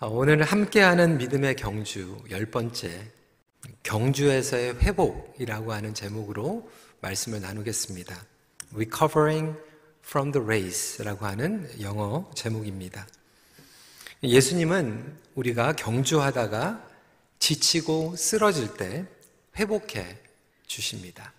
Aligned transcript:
아, 0.00 0.06
오늘 0.06 0.44
함께하는 0.44 1.18
믿음의 1.18 1.56
경주 1.56 2.22
열 2.30 2.46
번째 2.46 3.10
경주에서의 3.82 4.76
회복이라고 4.78 5.72
하는 5.72 5.92
제목으로 5.92 6.70
말씀을 7.00 7.40
나누겠습니다. 7.40 8.24
Recovering 8.72 9.58
from 10.06 10.30
the 10.30 10.44
Race라고 10.44 11.26
하는 11.26 11.68
영어 11.80 12.30
제목입니다. 12.36 13.08
예수님은 14.22 15.18
우리가 15.34 15.72
경주하다가 15.72 16.88
지치고 17.40 18.14
쓰러질 18.14 18.74
때 18.76 19.04
회복해 19.56 20.16
주십니다. 20.68 21.32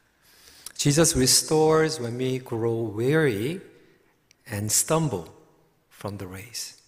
Jesus 0.76 1.16
restores 1.16 2.02
when 2.02 2.20
we 2.20 2.40
grow 2.40 2.94
weary 2.94 3.62
and 4.52 4.66
stumble 4.66 5.32
from 5.94 6.18
the 6.18 6.30
race. 6.30 6.79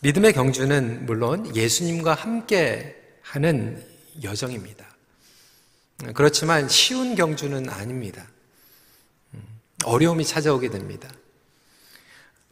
믿음의 0.00 0.32
경주는 0.32 1.06
물론 1.06 1.54
예수님과 1.54 2.14
함께 2.14 2.96
하는 3.22 3.84
여정입니다. 4.22 4.86
그렇지만 6.14 6.68
쉬운 6.68 7.14
경주는 7.14 7.68
아닙니다. 7.68 8.26
어려움이 9.84 10.24
찾아오게 10.24 10.70
됩니다. 10.70 11.08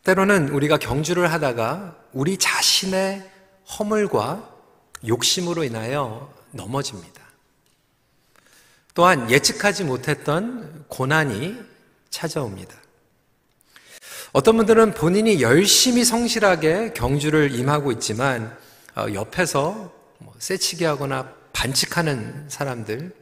때로는 0.04 0.50
우리가 0.50 0.78
경주를 0.78 1.32
하다가 1.32 1.96
우리 2.12 2.36
자신의 2.36 3.28
허물과 3.78 4.54
욕심으로 5.06 5.64
인하여 5.64 6.32
넘어집니다. 6.52 7.22
또한 8.94 9.30
예측하지 9.30 9.84
못했던 9.84 10.84
고난이 10.88 11.56
찾아옵니다. 12.10 12.74
어떤 14.32 14.56
분들은 14.56 14.94
본인이 14.94 15.40
열심히 15.40 16.04
성실하게 16.04 16.92
경주를 16.94 17.54
임하고 17.54 17.92
있지만 17.92 18.56
어, 18.96 19.06
옆에서 19.12 19.92
뭐 20.18 20.34
쇠치기 20.38 20.84
하거나 20.84 21.32
반칙하는 21.52 22.46
사람들, 22.48 23.12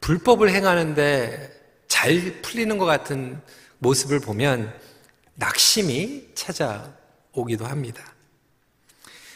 불법을 0.00 0.50
행하는데 0.50 1.62
잘 1.88 2.40
풀리는 2.42 2.76
것 2.78 2.84
같은 2.84 3.40
모습을 3.78 4.20
보면 4.20 4.72
낙심이 5.34 6.28
찾아오기도 6.34 7.66
합니다. 7.66 8.02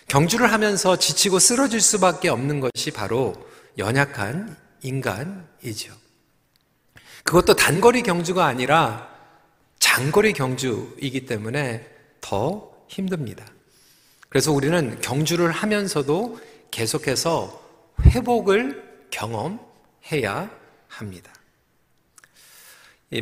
경주를 0.08 0.52
하면서 0.52 0.96
지치고 0.96 1.38
쓰러질 1.38 1.80
수밖에 1.80 2.28
없는 2.28 2.60
것이 2.60 2.92
바로 2.92 3.34
연약한 3.78 4.56
인간이죠. 4.82 5.92
그것도 7.24 7.54
단거리 7.54 8.02
경주가 8.02 8.46
아니라 8.46 9.15
장거리 9.86 10.32
경주이기 10.32 11.26
때문에 11.26 11.88
더 12.20 12.70
힘듭니다. 12.88 13.46
그래서 14.28 14.52
우리는 14.52 15.00
경주를 15.00 15.52
하면서도 15.52 16.40
계속해서 16.72 17.62
회복을 18.02 18.82
경험해야 19.10 20.50
합니다. 20.88 21.32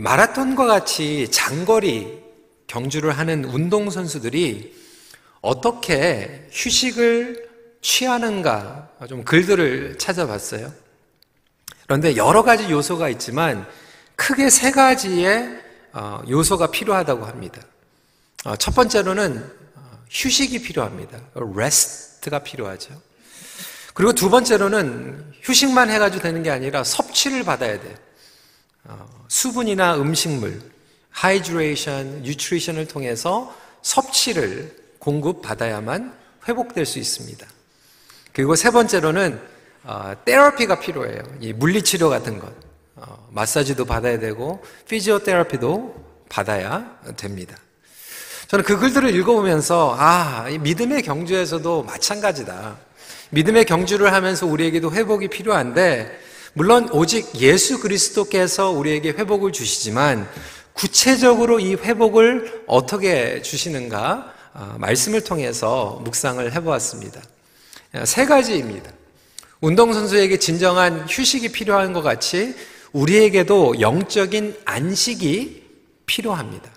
마라톤과 0.01 0.67
같이 0.67 1.31
장거리 1.31 2.25
경주를 2.67 3.13
하는 3.13 3.45
운동선수들이 3.45 4.75
어떻게 5.43 6.49
휴식을 6.51 7.51
취하는가 7.83 8.89
좀 9.07 9.23
글들을 9.23 9.99
찾아봤어요. 9.99 10.73
그런데 11.85 12.17
여러 12.17 12.43
가지 12.43 12.69
요소가 12.71 13.11
있지만 13.11 13.69
크게 14.17 14.49
세 14.49 14.71
가지의 14.71 15.61
어, 15.61 15.64
요소가 16.29 16.71
필요하다고 16.71 17.25
합니다. 17.25 17.63
어, 18.45 18.57
첫 18.57 18.75
번째로는 18.75 19.39
어, 19.77 19.99
휴식이 20.11 20.63
필요합니다. 20.63 21.19
rest가 21.35 22.41
필요하죠. 22.41 23.01
그리고 23.95 24.13
두 24.13 24.29
번째로는 24.29 25.33
휴식만 25.43 25.89
해가지고 25.91 26.23
되는 26.23 26.43
게 26.43 26.51
아니라 26.51 26.83
섭취를 26.83 27.45
받아야 27.45 27.81
돼요. 27.81 27.95
수분이나 29.29 29.97
음식물, 29.97 30.61
hydration, 31.11 32.23
nutrition을 32.23 32.89
통해서 32.89 33.57
섭취를 33.83 34.77
공급받아야만 34.99 36.13
회복될 36.49 36.87
수 36.87 36.99
있습니다. 36.99 37.47
그리고 38.33 38.57
세 38.57 38.71
번째로는 38.73 39.41
therapy가 40.25 40.81
필요해요. 40.81 41.23
물리치료 41.55 42.11
같은 42.11 42.41
것. 42.41 42.53
어, 43.07 43.29
마사지도 43.33 43.85
받아야 43.85 44.19
되고 44.19 44.63
physiotherapy도 44.89 45.95
받아야 46.29 46.99
됩니다. 47.17 47.57
저는 48.49 48.65
그 48.65 48.79
글들을 48.79 49.15
읽어보면서 49.15 49.95
아, 49.99 50.47
믿음의 50.61 51.03
경주에서도 51.03 51.83
마찬가지다. 51.83 52.77
믿음의 53.31 53.65
경주를 53.67 54.13
하면서 54.13 54.47
우리에게도 54.47 54.93
회복이 54.93 55.29
필요한데 55.29 56.21
물론 56.55 56.89
오직 56.93 57.41
예수 57.41 57.81
그리스도께서 57.81 58.71
우리에게 58.71 59.11
회복을 59.11 59.53
주시지만 59.53 60.29
구체적으로 60.73 61.61
이 61.61 61.75
회복을 61.75 62.65
어떻게 62.67 63.43
주시는가 63.43 64.33
아, 64.55 64.77
말씀을 64.79 65.23
통해서 65.25 66.01
묵상을 66.05 66.53
해보았습니다. 66.53 67.21
세 68.05 68.25
가지입니다. 68.25 68.91
운동선수에게 69.61 70.39
진정한 70.39 71.07
휴식이 71.09 71.51
필요한 71.51 71.93
것 71.93 72.03
같이 72.03 72.55
우리에게도 72.95 73.81
영적인 73.81 74.57
안식이 74.65 75.63
필요합니다. 76.07 76.71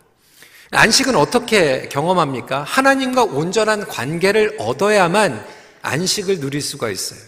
안식은 0.72 1.16
어떻게 1.16 1.88
경험합니까? 1.90 2.64
하나님과 2.64 3.24
온전한 3.24 3.88
관계를 3.88 4.58
얻어야만 4.60 5.46
안식을 5.82 6.40
누릴 6.40 6.62
수가 6.62 6.90
있어요. 6.90 7.20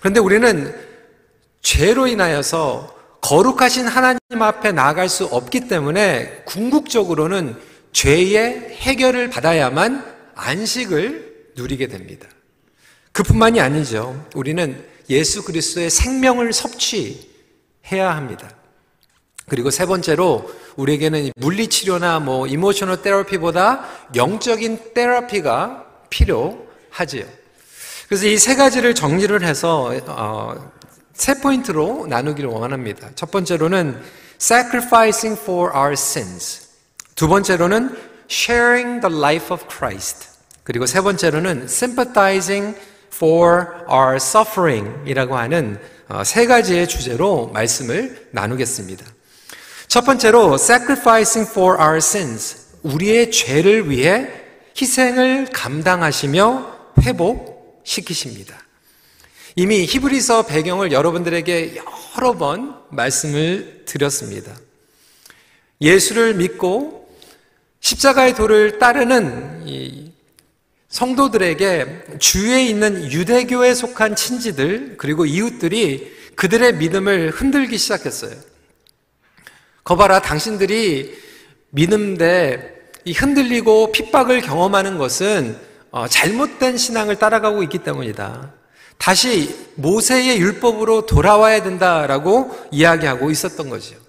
그런데 0.00 0.18
우리는 0.18 0.74
죄로 1.60 2.06
인하여서 2.06 2.94
거룩하신 3.20 3.86
하나님 3.86 4.18
앞에 4.40 4.72
나아갈 4.72 5.08
수 5.08 5.26
없기 5.26 5.68
때문에 5.68 6.42
궁극적으로는 6.46 7.56
죄의 7.92 8.76
해결을 8.78 9.30
받아야만 9.30 10.04
안식을 10.34 11.52
누리게 11.56 11.88
됩니다. 11.88 12.28
그뿐만이 13.12 13.60
아니죠. 13.60 14.26
우리는 14.34 14.84
예수 15.08 15.44
그리스도의 15.44 15.90
생명을 15.90 16.52
섭취 16.52 17.35
해야 17.92 18.14
합니다. 18.16 18.48
그리고 19.48 19.70
세 19.70 19.86
번째로 19.86 20.50
우리에게는 20.76 21.30
물리치료나 21.36 22.18
뭐 22.20 22.46
emotional 22.46 23.00
therapy보다 23.02 23.84
영적인 24.14 24.92
therapy가 24.94 25.84
필요하지요. 26.10 27.24
그래서 28.08 28.26
이 28.26 28.36
세 28.38 28.54
가지를 28.56 28.94
정리를 28.94 29.42
해서 29.44 29.92
어, 30.06 30.72
세 31.12 31.40
포인트로 31.40 32.06
나누기를 32.08 32.48
원합니다. 32.50 33.08
첫 33.14 33.30
번째로는 33.30 34.00
sacrificing 34.40 35.40
for 35.40 35.72
our 35.74 35.92
sins. 35.92 36.68
두 37.14 37.28
번째로는 37.28 37.96
sharing 38.30 39.00
the 39.00 39.16
life 39.16 39.54
of 39.54 39.64
Christ. 39.68 40.28
그리고 40.64 40.86
세 40.86 41.00
번째로는 41.00 41.62
sympathizing 41.64 42.76
for 43.14 43.66
our 43.90 44.16
suffering이라고 44.16 45.36
하는 45.36 45.78
어, 45.78 45.95
세 46.24 46.46
가지의 46.46 46.88
주제로 46.88 47.48
말씀을 47.48 48.28
나누겠습니다. 48.30 49.04
첫 49.88 50.02
번째로 50.04 50.54
sacrificing 50.54 51.50
for 51.50 51.80
our 51.80 51.96
sins 51.96 52.66
우리의 52.82 53.30
죄를 53.30 53.90
위해 53.90 54.28
희생을 54.80 55.48
감당하시며 55.52 56.76
회복시키십니다. 57.02 58.54
이미 59.56 59.84
히브리서 59.84 60.46
배경을 60.46 60.92
여러분들에게 60.92 61.76
여러 62.16 62.34
번 62.36 62.76
말씀을 62.90 63.84
드렸습니다. 63.86 64.54
예수를 65.80 66.34
믿고 66.34 67.08
십자가의 67.80 68.34
도를 68.34 68.78
따르는 68.78 70.05
성도들에게 70.88 72.18
주위에 72.18 72.64
있는 72.66 73.10
유대교에 73.10 73.74
속한 73.74 74.16
친지들 74.16 74.96
그리고 74.98 75.26
이웃들이 75.26 76.14
그들의 76.36 76.76
믿음을 76.76 77.30
흔들기 77.30 77.78
시작했어요. 77.78 78.32
거봐라, 79.84 80.20
당신들이 80.20 81.16
믿음대 81.70 82.74
흔들리고 83.06 83.92
핍박을 83.92 84.40
경험하는 84.40 84.98
것은 84.98 85.58
어, 85.90 86.08
잘못된 86.08 86.76
신앙을 86.76 87.16
따라가고 87.16 87.62
있기 87.64 87.78
때문이다. 87.78 88.52
다시 88.98 89.54
모세의 89.76 90.38
율법으로 90.40 91.06
돌아와야 91.06 91.62
된다라고 91.62 92.54
이야기하고 92.70 93.30
있었던 93.30 93.68
거죠. 93.68 94.05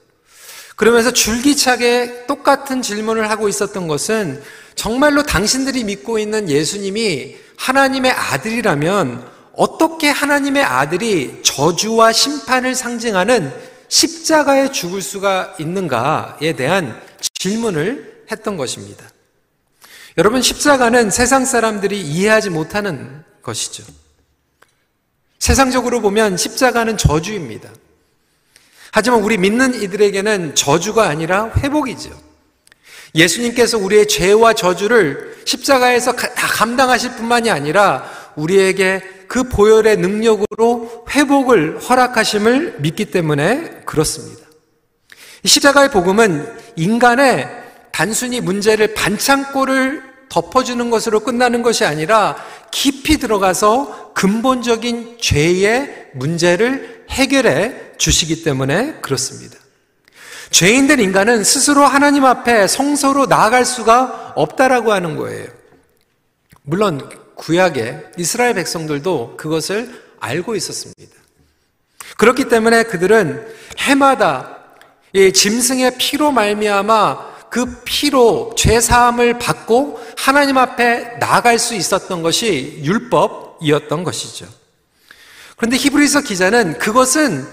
그러면서 0.77 1.11
줄기차게 1.11 2.27
똑같은 2.27 2.83
질문을 2.83 3.31
하고 3.31 3.49
있었던 3.49 3.87
것은 3.87 4.41
정말로 4.75 5.23
당신들이 5.23 5.83
믿고 5.83 6.19
있는 6.19 6.49
예수님이 6.49 7.35
하나님의 7.57 8.11
아들이라면 8.11 9.27
어떻게 9.53 10.07
하나님의 10.07 10.63
아들이 10.63 11.41
저주와 11.43 12.13
심판을 12.13 12.75
상징하는 12.75 13.51
십자가에 13.87 14.71
죽을 14.71 15.01
수가 15.01 15.55
있는가에 15.59 16.53
대한 16.53 17.01
질문을 17.33 18.25
했던 18.31 18.55
것입니다. 18.55 19.03
여러분, 20.19 20.43
십자가는 20.43 21.09
세상 21.09 21.43
사람들이 21.45 21.99
이해하지 21.99 22.51
못하는 22.51 23.23
것이죠. 23.41 23.83
세상적으로 25.39 26.01
보면 26.01 26.37
십자가는 26.37 26.97
저주입니다. 26.97 27.71
하지만 28.91 29.21
우리 29.21 29.37
믿는 29.37 29.81
이들에게는 29.81 30.55
저주가 30.55 31.07
아니라 31.07 31.51
회복이죠. 31.57 32.09
예수님께서 33.15 33.77
우리의 33.77 34.07
죄와 34.07 34.53
저주를 34.53 35.37
십자가에서 35.45 36.13
다 36.13 36.47
감당하실 36.47 37.15
뿐만이 37.15 37.49
아니라 37.49 38.09
우리에게 38.35 39.01
그 39.27 39.43
보혈의 39.43 39.97
능력으로 39.97 41.05
회복을 41.09 41.79
허락하심을 41.79 42.77
믿기 42.79 43.05
때문에 43.05 43.81
그렇습니다. 43.85 44.45
십자가의 45.43 45.91
복음은 45.91 46.47
인간의 46.75 47.49
단순히 47.91 48.41
문제를 48.41 48.93
반창고를 48.93 50.03
덮어주는 50.29 50.89
것으로 50.89 51.21
끝나는 51.21 51.61
것이 51.61 51.85
아니라 51.85 52.35
깊이 52.71 53.17
들어가서 53.17 54.13
근본적인 54.13 55.17
죄의 55.21 56.09
문제를 56.13 57.05
해결해 57.09 57.97
주시기 57.97 58.43
때문에 58.43 58.95
그렇습니다. 59.01 59.57
죄인된 60.49 60.99
인간은 60.99 61.43
스스로 61.43 61.85
하나님 61.85 62.25
앞에 62.25 62.67
성소로 62.67 63.25
나아갈 63.25 63.65
수가 63.65 64.33
없다라고 64.35 64.91
하는 64.93 65.15
거예요. 65.17 65.47
물론 66.63 67.09
구약의 67.35 68.11
이스라엘 68.17 68.53
백성들도 68.55 69.35
그것을 69.37 70.03
알고 70.19 70.55
있었습니다. 70.55 71.15
그렇기 72.17 72.45
때문에 72.45 72.83
그들은 72.83 73.47
해마다 73.77 74.57
짐승의 75.13 75.97
피로 75.97 76.31
말미암아 76.31 77.36
그 77.49 77.81
피로 77.85 78.53
죄 78.55 78.79
사함을 78.79 79.39
받고 79.39 79.99
하나님 80.17 80.57
앞에 80.57 81.17
나아갈 81.19 81.59
수 81.59 81.75
있었던 81.75 82.21
것이 82.21 82.81
율법이었던 82.83 84.03
것이죠. 84.03 84.47
그런데 85.55 85.77
히브리서 85.77 86.21
기자는 86.21 86.77
그것은 86.77 87.47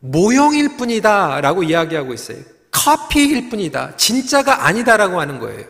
모형일 0.00 0.76
뿐이다 0.76 1.40
라고 1.40 1.62
이야기하고 1.62 2.14
있어요. 2.14 2.38
커피일 2.70 3.50
뿐이다. 3.50 3.96
진짜가 3.96 4.66
아니다라고 4.66 5.20
하는 5.20 5.38
거예요. 5.38 5.64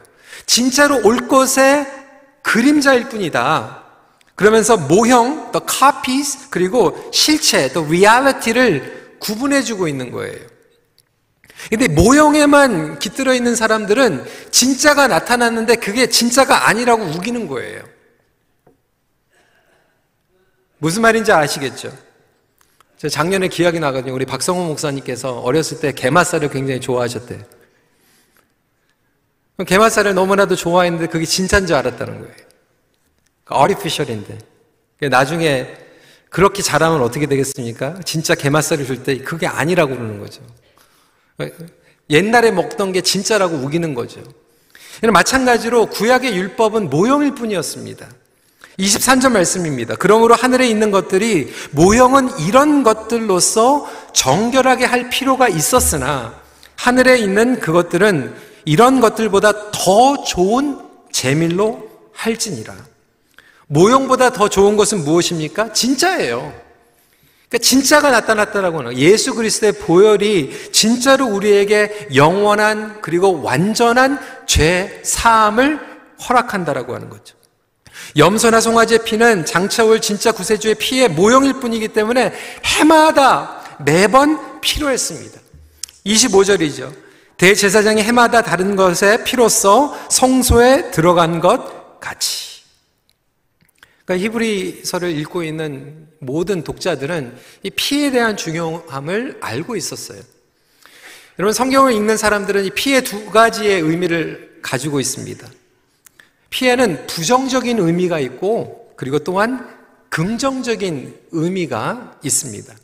진짜로 0.47 1.01
올 1.05 1.29
것의 1.29 1.87
그림자일 2.43 3.09
뿐이다. 3.09 3.85
그러면서 4.35 4.77
모형, 4.77 5.51
the 5.51 5.61
copies, 5.69 6.49
그리고 6.51 7.11
실체, 7.13 7.73
the 7.73 7.87
reality를 7.87 9.17
구분해주고 9.19 9.89
있는 9.89 10.13
거예요. 10.13 10.39
근데 11.71 11.89
모형에만 11.89 12.99
깃들어 12.99 13.35
있는 13.35 13.55
사람들은 13.55 14.25
진짜가 14.51 15.09
나타났는데 15.09 15.77
그게 15.77 16.09
진짜가 16.09 16.69
아니라고 16.69 17.03
우기는 17.05 17.49
거예요. 17.49 17.83
무슨 20.79 21.03
말인지 21.03 21.33
아시겠죠? 21.33 21.93
제가 22.97 23.11
작년에 23.11 23.49
기억이 23.49 23.81
나거든요. 23.81 24.15
우리 24.15 24.25
박성호 24.25 24.65
목사님께서 24.67 25.41
어렸을 25.41 25.81
때 25.81 25.93
게맛살을 25.93 26.51
굉장히 26.51 26.81
좋아하셨대요. 26.81 27.43
게맛살을 29.67 30.15
너무나도 30.15 30.55
좋아했는데 30.55 31.09
그게 31.09 31.25
진짜인 31.25 31.67
줄 31.67 31.77
알았다는 31.77 32.21
거예요. 32.21 32.35
어리피셜인데. 33.47 34.39
나중에 35.11 35.77
그렇게 36.31 36.63
잘하면 36.63 37.03
어떻게 37.03 37.27
되겠습니까? 37.27 38.01
진짜 38.05 38.35
게맛살을 38.35 38.87
줄 38.87 39.03
때 39.03 39.19
그게 39.19 39.47
아니라고 39.47 39.95
그러는 39.97 40.21
거죠. 40.21 40.43
옛날에 42.11 42.51
먹던 42.51 42.93
게 42.93 43.01
진짜라고 43.01 43.57
우기는 43.57 43.95
거죠. 43.95 44.23
마찬가지로 45.03 45.87
구약의 45.87 46.37
율법은 46.37 46.91
모형일 46.91 47.35
뿐이었습니다. 47.35 48.09
23절 48.79 49.33
말씀입니다. 49.33 49.97
그러므로 49.97 50.35
하늘에 50.35 50.69
있는 50.69 50.91
것들이 50.91 51.53
모형은 51.73 52.39
이런 52.41 52.83
것들로서 52.83 53.89
정결하게 54.13 54.85
할 54.85 55.11
필요가 55.11 55.49
있었으나 55.49 56.41
하늘에 56.77 57.19
있는 57.19 57.59
그것들은 57.59 58.35
이런 58.65 59.01
것들보다 59.01 59.71
더 59.73 60.23
좋은 60.23 60.79
재밀로 61.11 61.89
할지니라. 62.13 62.75
모형보다 63.67 64.31
더 64.31 64.49
좋은 64.49 64.77
것은 64.77 65.05
무엇입니까? 65.05 65.73
진짜예요. 65.73 66.68
그러니까 67.49 67.59
진짜가 67.67 68.11
나타났다라고 68.11 68.81
하는 68.81 68.99
예수 68.99 69.35
그리스도의 69.35 69.73
보혈이 69.73 70.71
진짜로 70.73 71.27
우리에게 71.27 72.09
영원한 72.15 73.01
그리고 73.01 73.43
완전한 73.43 74.21
죄 74.47 75.01
사함을 75.03 75.81
허락한다라고 76.29 76.95
하는 76.95 77.09
거죠. 77.09 77.37
염소나 78.17 78.61
송아지의 78.61 79.05
피는 79.05 79.45
장차올 79.45 80.01
진짜 80.01 80.33
구세주의 80.33 80.75
피의 80.75 81.09
모형일 81.09 81.55
뿐이기 81.55 81.89
때문에 81.89 82.33
해마다 82.65 83.63
매번 83.85 84.61
필요했습니다. 84.61 85.41
25절이죠. 86.05 86.93
대제사장이 87.39 88.03
해마다 88.03 88.43
다른 88.43 88.77
것에 88.77 89.25
피로써 89.25 89.97
성소에 90.11 90.91
들어간 90.91 91.41
것 91.41 92.01
같이. 92.01 92.48
그러니까 94.09 94.25
히브리서를 94.25 95.11
읽고 95.19 95.43
있는 95.43 96.09
모든 96.19 96.65
독자들은 96.65 97.37
이 97.63 97.69
피에 97.69 98.11
대한 98.11 98.39
중요함을 98.39 99.37
알고 99.43 99.77
있었어요. 99.77 100.23
여러분 101.39 101.53
성경을 101.53 101.93
읽는 101.93 102.17
사람들은 102.17 102.65
이 102.65 102.71
피의 102.71 103.05
두 103.05 103.27
가지의 103.27 103.83
의미를 103.83 104.61
가지고 104.63 104.99
있습니다. 104.99 105.47
피해는 106.49 107.07
부정적인 107.07 107.79
의미가 107.79 108.19
있고 108.21 108.95
그리고 108.97 109.19
또한 109.19 109.69
긍정적인 110.09 111.15
의미가 111.33 112.21
있습니다. 112.25 112.75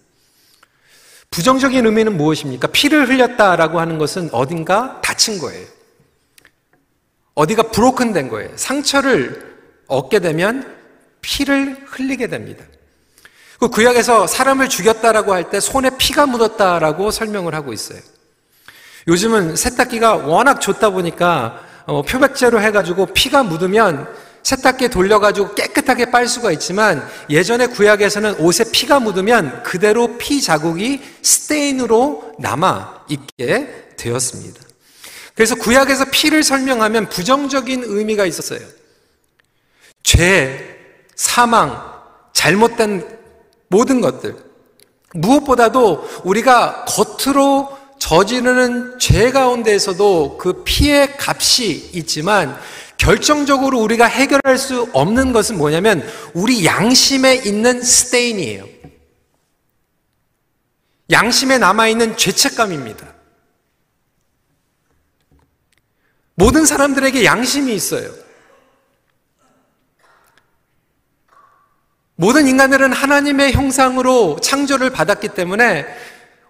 부정적인 1.31 1.87
의미는 1.87 2.19
무엇입니까? 2.19 2.69
피를 2.69 3.09
흘렸다라고 3.09 3.81
하는 3.81 3.97
것은 3.97 4.29
어딘가 4.31 5.00
다친 5.00 5.38
거예요. 5.38 5.67
어디가 7.32 7.71
브로큰 7.71 8.12
된 8.12 8.29
거예요. 8.29 8.50
상처를 8.56 9.55
얻게 9.87 10.19
되면 10.19 10.74
피를 11.25 11.76
흘리게 11.87 12.26
됩니다. 12.26 12.65
그 13.59 13.69
구약에서 13.69 14.26
사람을 14.26 14.69
죽였다라고 14.69 15.32
할 15.32 15.50
때 15.50 15.59
손에 15.59 15.91
피가 15.97 16.26
묻었다라고 16.26 17.11
설명을 17.11 17.55
하고 17.55 17.73
있어요. 17.73 17.99
요즘은 19.09 19.56
세탁기가 19.56 20.17
워낙 20.17 20.61
좋다 20.61 20.91
보니까 20.91 21.62
어, 21.87 22.03
표백제로 22.03 22.61
해가지고 22.61 23.06
피가 23.06 23.43
묻으면 23.43 24.09
세탁기에 24.43 24.88
돌려가지고 24.88 25.55
깨끗하게 25.55 26.11
빨 26.11 26.29
수가 26.29 26.53
있지만 26.53 27.06
예전에 27.31 27.67
구약에서는 27.69 28.37
옷에 28.40 28.64
피가 28.71 29.00
묻으면 29.00 29.62
그대로 29.62 30.19
피 30.19 30.43
자국이 30.43 31.00
스테인으로 31.23 32.35
남아 32.38 33.07
있게 33.09 33.95
되었습니다. 33.97 34.61
그래서 35.35 35.54
구약에서 35.54 36.07
피를 36.11 36.43
설명하면 36.43 37.09
부정적인 37.09 37.85
의미가 37.87 38.26
있었어요. 38.26 38.61
죄, 40.02 40.74
사망, 41.16 41.94
잘못된 42.33 43.18
모든 43.68 44.00
것들. 44.00 44.37
무엇보다도 45.14 46.09
우리가 46.25 46.85
겉으로 46.87 47.78
저지르는 47.99 48.99
죄 48.99 49.30
가운데에서도 49.30 50.38
그 50.38 50.62
피의 50.64 51.16
값이 51.18 51.90
있지만 51.94 52.59
결정적으로 52.99 53.80
우리가 53.80 54.06
해결할 54.06 54.59
수 54.59 54.88
없는 54.92 55.33
것은 55.33 55.59
뭐냐면 55.59 56.06
우리 56.33 56.64
양심에 56.64 57.37
있는 57.37 57.83
스테인이에요. 57.83 58.66
양심에 61.11 61.59
남아있는 61.59 62.16
죄책감입니다. 62.16 63.14
모든 66.35 66.66
사람들에게 66.66 67.25
양심이 67.25 67.75
있어요. 67.75 68.11
모든 72.25 72.49
인간들은 72.49 72.95
하나님의 72.95 73.52
형상으로 73.52 74.38
창조를 74.40 74.88
받았기 74.88 75.28
때문에 75.28 75.85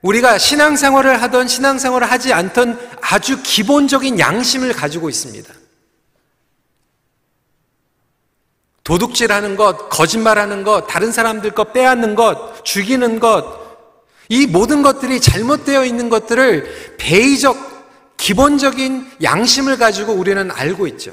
우리가 0.02 0.38
신앙생활을 0.38 1.20
하던 1.20 1.48
신앙생활을 1.48 2.08
하지 2.08 2.32
않던 2.32 2.78
아주 3.00 3.42
기본적인 3.42 4.20
양심을 4.20 4.72
가지고 4.72 5.08
있습니다. 5.08 5.52
도둑질하는 8.84 9.56
것, 9.56 9.88
거짓말하는 9.88 10.62
것, 10.62 10.86
다른 10.86 11.10
사람들 11.10 11.50
것 11.50 11.72
빼앗는 11.72 12.14
것, 12.14 12.64
죽이는 12.64 13.18
것, 13.18 13.44
이 14.28 14.46
모든 14.46 14.80
것들이 14.80 15.20
잘못되어 15.20 15.84
있는 15.84 16.08
것들을 16.08 16.98
베이적, 16.98 18.14
기본적인 18.16 19.10
양심을 19.24 19.78
가지고 19.78 20.12
우리는 20.12 20.52
알고 20.52 20.86
있죠. 20.86 21.12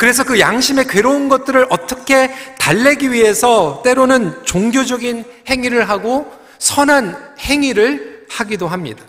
그래서 0.00 0.24
그 0.24 0.40
양심의 0.40 0.86
괴로운 0.86 1.28
것들을 1.28 1.66
어떻게 1.68 2.30
달래기 2.58 3.12
위해서 3.12 3.82
때로는 3.84 4.46
종교적인 4.46 5.26
행위를 5.46 5.90
하고 5.90 6.32
선한 6.58 7.34
행위를 7.38 8.24
하기도 8.30 8.66
합니다. 8.66 9.04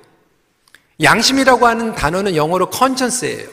양심이라고 1.02 1.66
하는 1.66 1.96
단어는 1.96 2.36
영어로 2.36 2.70
conscience예요. 2.74 3.48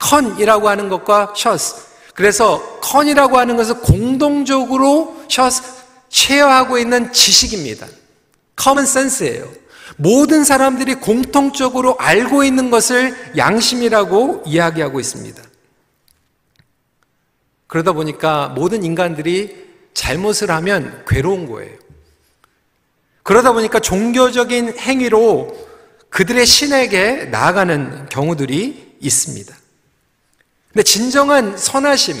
con이라고 0.00 0.68
하는 0.68 0.88
것과 0.88 1.34
science. 1.36 1.76
그래서 2.16 2.80
con이라고 2.80 3.38
하는 3.38 3.56
것은 3.56 3.82
공동적으로 3.82 5.22
셔스 5.28 5.62
쉐어하고 6.08 6.78
있는 6.78 7.12
지식입니다. 7.12 7.86
common 8.56 8.86
sense예요. 8.86 9.48
모든 9.96 10.42
사람들이 10.42 10.96
공통적으로 10.96 11.96
알고 12.00 12.42
있는 12.42 12.72
것을 12.72 13.14
양심이라고 13.36 14.42
이야기하고 14.46 14.98
있습니다. 14.98 15.49
그러다 17.70 17.92
보니까 17.92 18.48
모든 18.48 18.82
인간들이 18.82 19.64
잘못을 19.94 20.50
하면 20.50 21.04
괴로운 21.06 21.48
거예요. 21.48 21.70
그러다 23.22 23.52
보니까 23.52 23.78
종교적인 23.78 24.76
행위로 24.76 25.56
그들의 26.08 26.44
신에게 26.46 27.26
나아가는 27.26 28.08
경우들이 28.08 28.96
있습니다. 28.98 29.54
근데 30.72 30.82
진정한 30.82 31.56
선하심, 31.56 32.16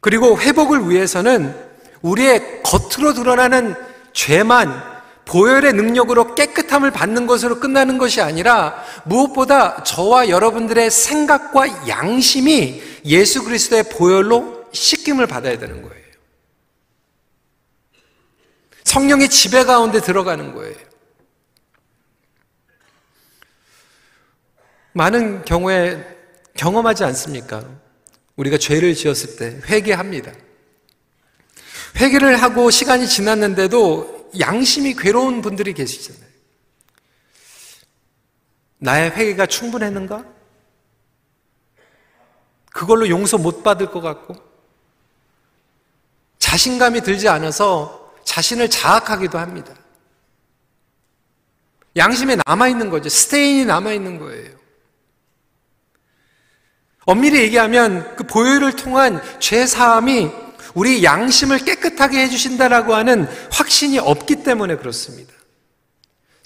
그리고 0.00 0.40
회복을 0.40 0.88
위해서는 0.88 1.54
우리의 2.00 2.62
겉으로 2.62 3.12
드러나는 3.12 3.74
죄만 4.14 4.96
보혈의 5.26 5.74
능력으로 5.74 6.34
깨끗함을 6.34 6.92
받는 6.92 7.26
것으로 7.26 7.60
끝나는 7.60 7.98
것이 7.98 8.22
아니라 8.22 8.82
무엇보다 9.04 9.82
저와 9.82 10.30
여러분들의 10.30 10.90
생각과 10.90 11.88
양심이 11.88 12.95
예수 13.06 13.44
그리스도의 13.44 13.84
보혈로 13.84 14.68
씻김을 14.72 15.26
받아야 15.26 15.58
되는 15.58 15.82
거예요. 15.82 16.06
성령의 18.84 19.28
지배 19.28 19.64
가운데 19.64 20.00
들어가는 20.00 20.54
거예요. 20.54 20.76
많은 24.92 25.44
경우에 25.44 26.02
경험하지 26.54 27.04
않습니까? 27.04 27.68
우리가 28.36 28.58
죄를 28.58 28.94
지었을 28.94 29.36
때 29.36 29.60
회개합니다. 29.66 30.32
회개를 31.96 32.40
하고 32.42 32.70
시간이 32.70 33.06
지났는데도 33.06 34.30
양심이 34.38 34.94
괴로운 34.94 35.42
분들이 35.42 35.72
계시잖아요. 35.74 36.26
나의 38.78 39.10
회개가 39.10 39.46
충분했는가? 39.46 40.35
그걸로 42.76 43.08
용서 43.08 43.38
못 43.38 43.62
받을 43.62 43.90
것 43.90 44.02
같고, 44.02 44.36
자신감이 46.38 47.00
들지 47.00 47.26
않아서 47.26 48.12
자신을 48.24 48.68
자학하기도 48.68 49.38
합니다. 49.38 49.72
양심에 51.96 52.36
남아있는 52.44 52.90
거죠. 52.90 53.08
스테인이 53.08 53.64
남아있는 53.64 54.18
거예요. 54.18 54.54
엄밀히 57.06 57.40
얘기하면 57.40 58.14
그 58.16 58.24
보혈을 58.24 58.76
통한 58.76 59.22
죄 59.40 59.66
사함이 59.66 60.30
우리 60.74 61.02
양심을 61.02 61.60
깨끗하게 61.60 62.18
해주신다라고 62.24 62.94
하는 62.94 63.26
확신이 63.50 63.98
없기 63.98 64.42
때문에 64.42 64.76
그렇습니다. 64.76 65.32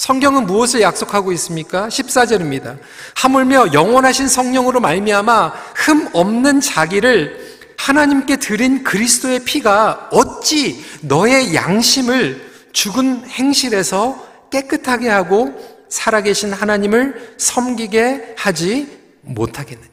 성경은 0.00 0.46
무엇을 0.46 0.80
약속하고 0.80 1.30
있습니까? 1.32 1.88
14절입니다. 1.88 2.78
하물며 3.16 3.74
영원하신 3.74 4.28
성령으로 4.28 4.80
말미암아 4.80 5.48
흠 5.76 6.08
없는 6.14 6.62
자기를 6.62 7.58
하나님께 7.76 8.38
드린 8.38 8.82
그리스도의 8.82 9.44
피가 9.44 10.08
어찌 10.10 10.82
너의 11.02 11.54
양심을 11.54 12.50
죽은 12.72 13.28
행실에서 13.28 14.26
깨끗하게 14.50 15.10
하고 15.10 15.52
살아계신 15.90 16.54
하나님을 16.54 17.34
섬기게 17.36 18.36
하지 18.38 18.98
못하겠느냐. 19.20 19.90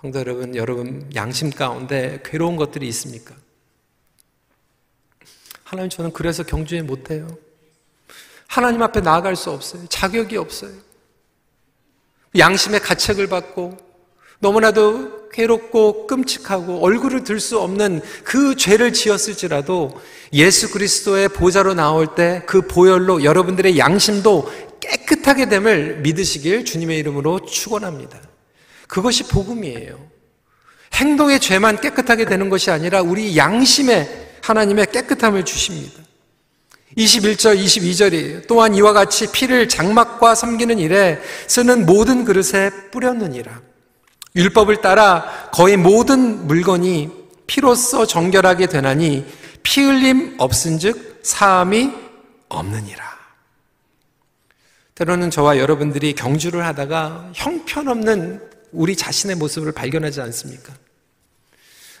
성도 0.00 0.18
여러분, 0.18 0.56
여러분 0.56 1.08
양심 1.14 1.50
가운데 1.50 2.18
괴로운 2.24 2.56
것들이 2.56 2.88
있습니까? 2.88 3.36
하나님 5.62 5.90
저는 5.90 6.12
그래서 6.12 6.42
경주에 6.42 6.82
못해요. 6.82 7.45
하나님 8.48 8.82
앞에 8.82 9.00
나아갈 9.00 9.36
수 9.36 9.50
없어요. 9.50 9.86
자격이 9.88 10.36
없어요. 10.36 10.72
양심의 12.36 12.80
가책을 12.80 13.28
받고 13.28 13.76
너무나도 14.38 15.28
괴롭고 15.30 16.06
끔찍하고 16.06 16.82
얼굴을 16.82 17.24
들 17.24 17.40
수 17.40 17.58
없는 17.60 18.00
그 18.24 18.56
죄를 18.56 18.92
지었을지라도 18.92 20.00
예수 20.32 20.70
그리스도의 20.70 21.28
보좌로 21.30 21.74
나올 21.74 22.14
때 22.14 22.42
그 22.46 22.62
보혈로 22.62 23.24
여러분들의 23.24 23.78
양심도 23.78 24.50
깨끗하게 24.80 25.48
됨을 25.48 26.00
믿으시길 26.00 26.64
주님의 26.64 26.98
이름으로 26.98 27.40
축원합니다. 27.40 28.18
그것이 28.88 29.24
복음이에요. 29.28 29.98
행동의 30.94 31.40
죄만 31.40 31.80
깨끗하게 31.80 32.24
되는 32.24 32.48
것이 32.48 32.70
아니라 32.70 33.02
우리 33.02 33.36
양심에 33.36 34.38
하나님의 34.42 34.86
깨끗함을 34.92 35.44
주십니다. 35.44 36.02
21절, 36.96 37.62
22절이에요. 37.62 38.46
또한 38.46 38.74
이와 38.74 38.92
같이 38.92 39.30
피를 39.30 39.68
장막과 39.68 40.34
섬기는 40.34 40.78
일에 40.78 41.20
쓰는 41.46 41.84
모든 41.84 42.24
그릇에 42.24 42.70
뿌렸느니라. 42.90 43.60
율법을 44.34 44.80
따라 44.80 45.50
거의 45.52 45.76
모든 45.76 46.46
물건이 46.46 47.10
피로써 47.46 48.06
정결하게 48.06 48.66
되나니 48.66 49.26
피 49.62 49.82
흘림 49.82 50.36
없은즉 50.38 51.20
사함이 51.22 51.92
없느니라. 52.48 53.04
때로는 54.94 55.30
저와 55.30 55.58
여러분들이 55.58 56.14
경주를 56.14 56.64
하다가 56.64 57.32
형편없는 57.34 58.40
우리 58.72 58.96
자신의 58.96 59.36
모습을 59.36 59.72
발견하지 59.72 60.22
않습니까? 60.22 60.72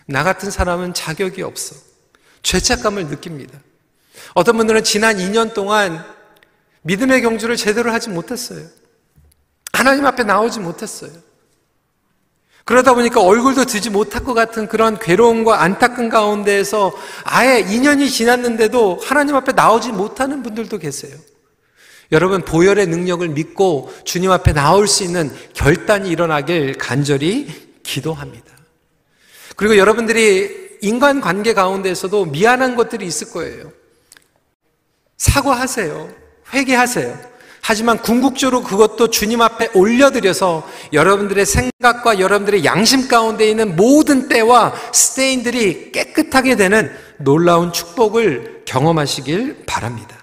나 0.06 0.22
같은 0.22 0.50
사람은 0.50 0.94
자격이 0.94 1.42
없어. 1.42 1.74
죄책감을 2.42 3.08
느낍니다. 3.08 3.58
어떤 4.34 4.56
분들은 4.56 4.84
지난 4.84 5.16
2년 5.16 5.54
동안 5.54 6.04
믿음의 6.82 7.22
경주를 7.22 7.56
제대로 7.56 7.90
하지 7.90 8.10
못했어요. 8.10 8.66
하나님 9.72 10.06
앞에 10.06 10.24
나오지 10.24 10.60
못했어요. 10.60 11.10
그러다 12.64 12.94
보니까 12.94 13.22
얼굴도 13.22 13.64
드지 13.64 13.90
못할 13.90 14.24
것 14.24 14.34
같은 14.34 14.66
그런 14.66 14.98
괴로움과 14.98 15.62
안타까운 15.62 16.08
가운데에서 16.08 16.92
아예 17.22 17.62
2년이 17.62 18.10
지났는데도 18.10 18.98
하나님 19.02 19.36
앞에 19.36 19.52
나오지 19.52 19.92
못하는 19.92 20.42
분들도 20.42 20.78
계세요. 20.78 21.16
여러분 22.12 22.42
보혈의 22.42 22.86
능력을 22.88 23.26
믿고 23.28 23.92
주님 24.04 24.30
앞에 24.32 24.52
나올 24.52 24.88
수 24.88 25.04
있는 25.04 25.32
결단이 25.54 26.08
일어나길 26.08 26.78
간절히 26.78 27.46
기도합니다. 27.82 28.52
그리고 29.54 29.76
여러분들이 29.76 30.78
인간 30.82 31.20
관계 31.20 31.54
가운데서도 31.54 32.26
미안한 32.26 32.74
것들이 32.74 33.06
있을 33.06 33.30
거예요. 33.30 33.72
사과하세요. 35.16 36.08
회개하세요. 36.52 37.36
하지만 37.68 37.98
궁극적으로 37.98 38.62
그것도 38.62 39.10
주님 39.10 39.40
앞에 39.40 39.70
올려드려서 39.74 40.68
여러분들의 40.92 41.44
생각과 41.44 42.20
여러분들의 42.20 42.64
양심 42.64 43.08
가운데 43.08 43.50
있는 43.50 43.74
모든 43.74 44.28
때와 44.28 44.72
스테인들이 44.92 45.90
깨끗하게 45.90 46.54
되는 46.54 46.94
놀라운 47.18 47.72
축복을 47.72 48.62
경험하시길 48.66 49.64
바랍니다. 49.66 50.16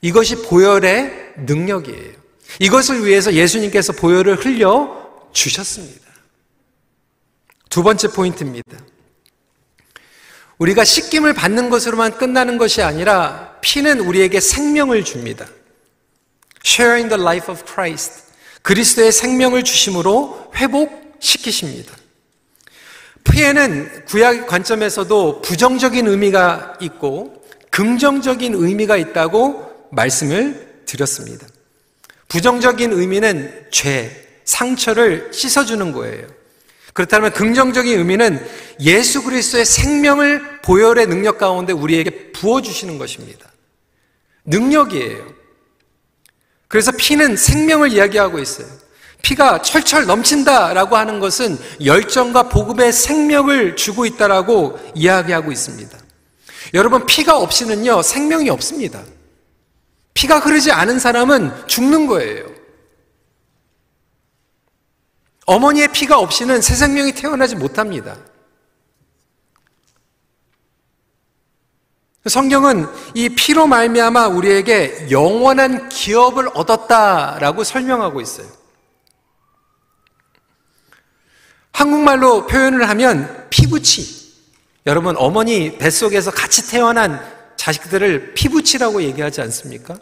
이것이 0.00 0.42
보혈의 0.42 1.32
능력이에요. 1.38 2.12
이것을 2.60 3.04
위해서 3.04 3.32
예수님께서 3.32 3.92
보혈을 3.92 4.36
흘려 4.36 4.96
주셨습니다. 5.32 6.06
두 7.68 7.82
번째 7.82 8.08
포인트입니다. 8.08 8.78
우리가 10.58 10.84
씻김을 10.84 11.34
받는 11.34 11.70
것으로만 11.70 12.16
끝나는 12.16 12.58
것이 12.58 12.82
아니라 12.82 13.56
피는 13.60 14.00
우리에게 14.00 14.40
생명을 14.40 15.04
줍니다. 15.04 15.46
Sharing 16.64 17.08
the 17.08 17.20
life 17.20 17.52
of 17.52 17.64
Christ. 17.64 18.24
그리스도의 18.62 19.12
생명을 19.12 19.62
주심으로 19.64 20.52
회복시키십니다. 20.56 21.92
피에는 23.24 24.04
구약 24.06 24.46
관점에서도 24.46 25.42
부정적인 25.42 26.06
의미가 26.06 26.78
있고 26.80 27.42
긍정적인 27.70 28.54
의미가 28.54 28.96
있다고 28.96 29.88
말씀을 29.92 30.82
드렸습니다. 30.86 31.46
부정적인 32.28 32.92
의미는 32.92 33.66
죄, 33.70 34.40
상처를 34.44 35.30
씻어주는 35.32 35.92
거예요. 35.92 36.26
그렇다면 36.96 37.30
긍정적인 37.34 37.98
의미는 37.98 38.42
예수 38.80 39.22
그리스도의 39.22 39.66
생명을 39.66 40.62
보혈의 40.62 41.06
능력 41.08 41.36
가운데 41.36 41.74
우리에게 41.74 42.32
부어주시는 42.32 42.96
것입니다. 42.96 43.52
능력이에요. 44.46 45.26
그래서 46.68 46.92
피는 46.92 47.36
생명을 47.36 47.92
이야기하고 47.92 48.38
있어요. 48.38 48.66
피가 49.20 49.60
철철 49.60 50.06
넘친다라고 50.06 50.96
하는 50.96 51.20
것은 51.20 51.58
열정과 51.84 52.48
복음의 52.48 52.94
생명을 52.94 53.76
주고 53.76 54.06
있다라고 54.06 54.78
이야기하고 54.94 55.52
있습니다. 55.52 55.98
여러분, 56.72 57.04
피가 57.04 57.36
없이는요, 57.36 58.00
생명이 58.00 58.48
없습니다. 58.48 59.02
피가 60.14 60.38
흐르지 60.38 60.72
않은 60.72 60.98
사람은 60.98 61.66
죽는 61.66 62.06
거예요. 62.06 62.55
어머니의 65.46 65.88
피가 65.88 66.18
없이는 66.18 66.60
새 66.60 66.74
생명이 66.74 67.12
태어나지 67.12 67.54
못합니다. 67.56 68.16
성경은 72.26 72.86
이 73.14 73.28
피로 73.28 73.68
말미암아 73.68 74.26
우리에게 74.28 75.08
영원한 75.12 75.88
기업을 75.88 76.48
얻었다라고 76.54 77.62
설명하고 77.62 78.20
있어요. 78.20 78.48
한국말로 81.70 82.46
표현을 82.46 82.88
하면 82.88 83.46
피부치. 83.50 84.34
여러분 84.86 85.14
어머니 85.18 85.78
뱃속에서 85.78 86.32
같이 86.32 86.68
태어난 86.68 87.20
자식들을 87.56 88.34
피부치라고 88.34 89.02
얘기하지 89.02 89.40
않습니까? 89.42 89.96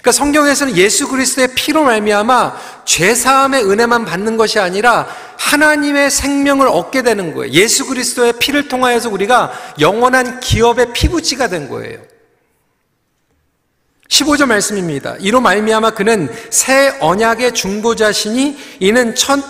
그러니까 0.00 0.12
성경에서는 0.12 0.76
예수 0.76 1.08
그리스도의 1.08 1.48
피로 1.54 1.84
말미암아 1.84 2.56
죄 2.84 3.14
사함의 3.14 3.64
은혜만 3.64 4.04
받는 4.04 4.36
것이 4.36 4.58
아니라 4.58 5.06
하나님의 5.38 6.10
생명을 6.10 6.68
얻게 6.68 7.02
되는 7.02 7.34
거예요. 7.34 7.52
예수 7.52 7.86
그리스도의 7.86 8.34
피를 8.38 8.68
통하여서 8.68 9.08
우리가 9.10 9.52
영원한 9.80 10.40
기업의 10.40 10.92
피부치가 10.92 11.48
된 11.48 11.68
거예요. 11.68 11.98
15절 14.08 14.46
말씀입니다. 14.46 15.16
이로 15.20 15.40
말미암아 15.40 15.90
그는 15.90 16.28
새 16.50 16.96
언약의 17.00 17.54
중보자시니 17.54 18.58
이는 18.80 19.14
첫 19.14 19.40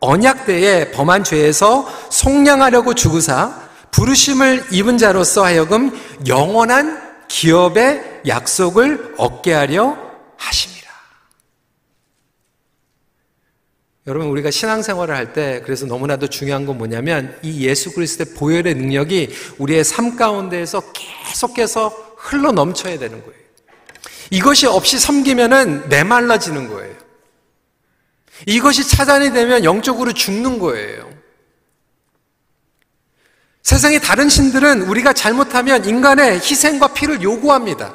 언약 0.00 0.46
때에 0.46 0.90
범한 0.92 1.24
죄에서 1.24 1.88
속량하려고 2.10 2.94
죽으사 2.94 3.68
부르심을 3.90 4.66
입은 4.70 4.98
자로서 4.98 5.44
하여금 5.44 5.98
영원한 6.26 7.07
기업의 7.28 8.22
약속을 8.26 9.14
얻게 9.18 9.52
하려 9.52 9.96
하십니다. 10.36 10.78
여러분 14.06 14.28
우리가 14.28 14.50
신앙생활을 14.50 15.14
할 15.14 15.32
때 15.34 15.60
그래서 15.64 15.84
너무나도 15.86 16.28
중요한 16.28 16.64
건 16.64 16.78
뭐냐면 16.78 17.38
이 17.42 17.66
예수 17.66 17.92
그리스도의 17.92 18.34
보혈의 18.34 18.74
능력이 18.74 19.28
우리의 19.58 19.84
삶 19.84 20.16
가운데에서 20.16 20.82
계속해서 20.92 21.88
흘러 22.16 22.50
넘쳐야 22.52 22.98
되는 22.98 23.20
거예요. 23.20 23.38
이것이 24.30 24.66
없이 24.66 24.98
섬기면은 24.98 25.88
메말라지는 25.88 26.68
거예요. 26.68 26.94
이것이 28.46 28.88
차단이 28.88 29.32
되면 29.32 29.64
영적으로 29.64 30.12
죽는 30.12 30.58
거예요. 30.58 31.17
세상의 33.62 34.00
다른 34.00 34.28
신들은 34.28 34.82
우리가 34.82 35.12
잘못하면 35.12 35.84
인간의 35.84 36.36
희생과 36.36 36.94
피를 36.94 37.22
요구합니다. 37.22 37.94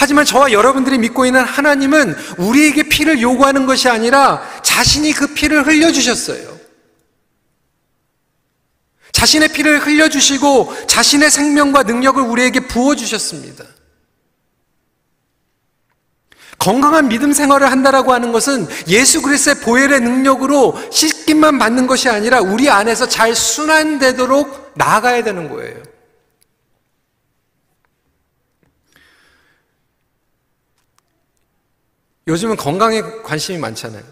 하지만 0.00 0.24
저와 0.24 0.52
여러분들이 0.52 0.96
믿고 0.98 1.26
있는 1.26 1.42
하나님은 1.42 2.14
우리에게 2.38 2.84
피를 2.84 3.20
요구하는 3.20 3.66
것이 3.66 3.88
아니라 3.88 4.40
자신이 4.62 5.12
그 5.12 5.34
피를 5.34 5.66
흘려주셨어요. 5.66 6.58
자신의 9.10 9.48
피를 9.48 9.84
흘려주시고 9.84 10.86
자신의 10.86 11.30
생명과 11.30 11.82
능력을 11.82 12.22
우리에게 12.22 12.60
부어주셨습니다. 12.60 13.64
건강한 16.58 17.08
믿음 17.08 17.32
생활을 17.32 17.70
한다라고 17.70 18.12
하는 18.12 18.32
것은 18.32 18.66
예수 18.88 19.22
그리스도의 19.22 19.60
보혈의 19.60 20.00
능력으로 20.00 20.74
씻김만 20.90 21.58
받는 21.58 21.86
것이 21.86 22.08
아니라 22.08 22.40
우리 22.40 22.68
안에서 22.68 23.08
잘 23.08 23.34
순환되도록 23.34 24.72
나아가야 24.74 25.22
되는 25.22 25.48
거예요. 25.48 25.82
요즘은 32.26 32.56
건강에 32.56 33.00
관심이 33.24 33.58
많잖아요. 33.58 34.02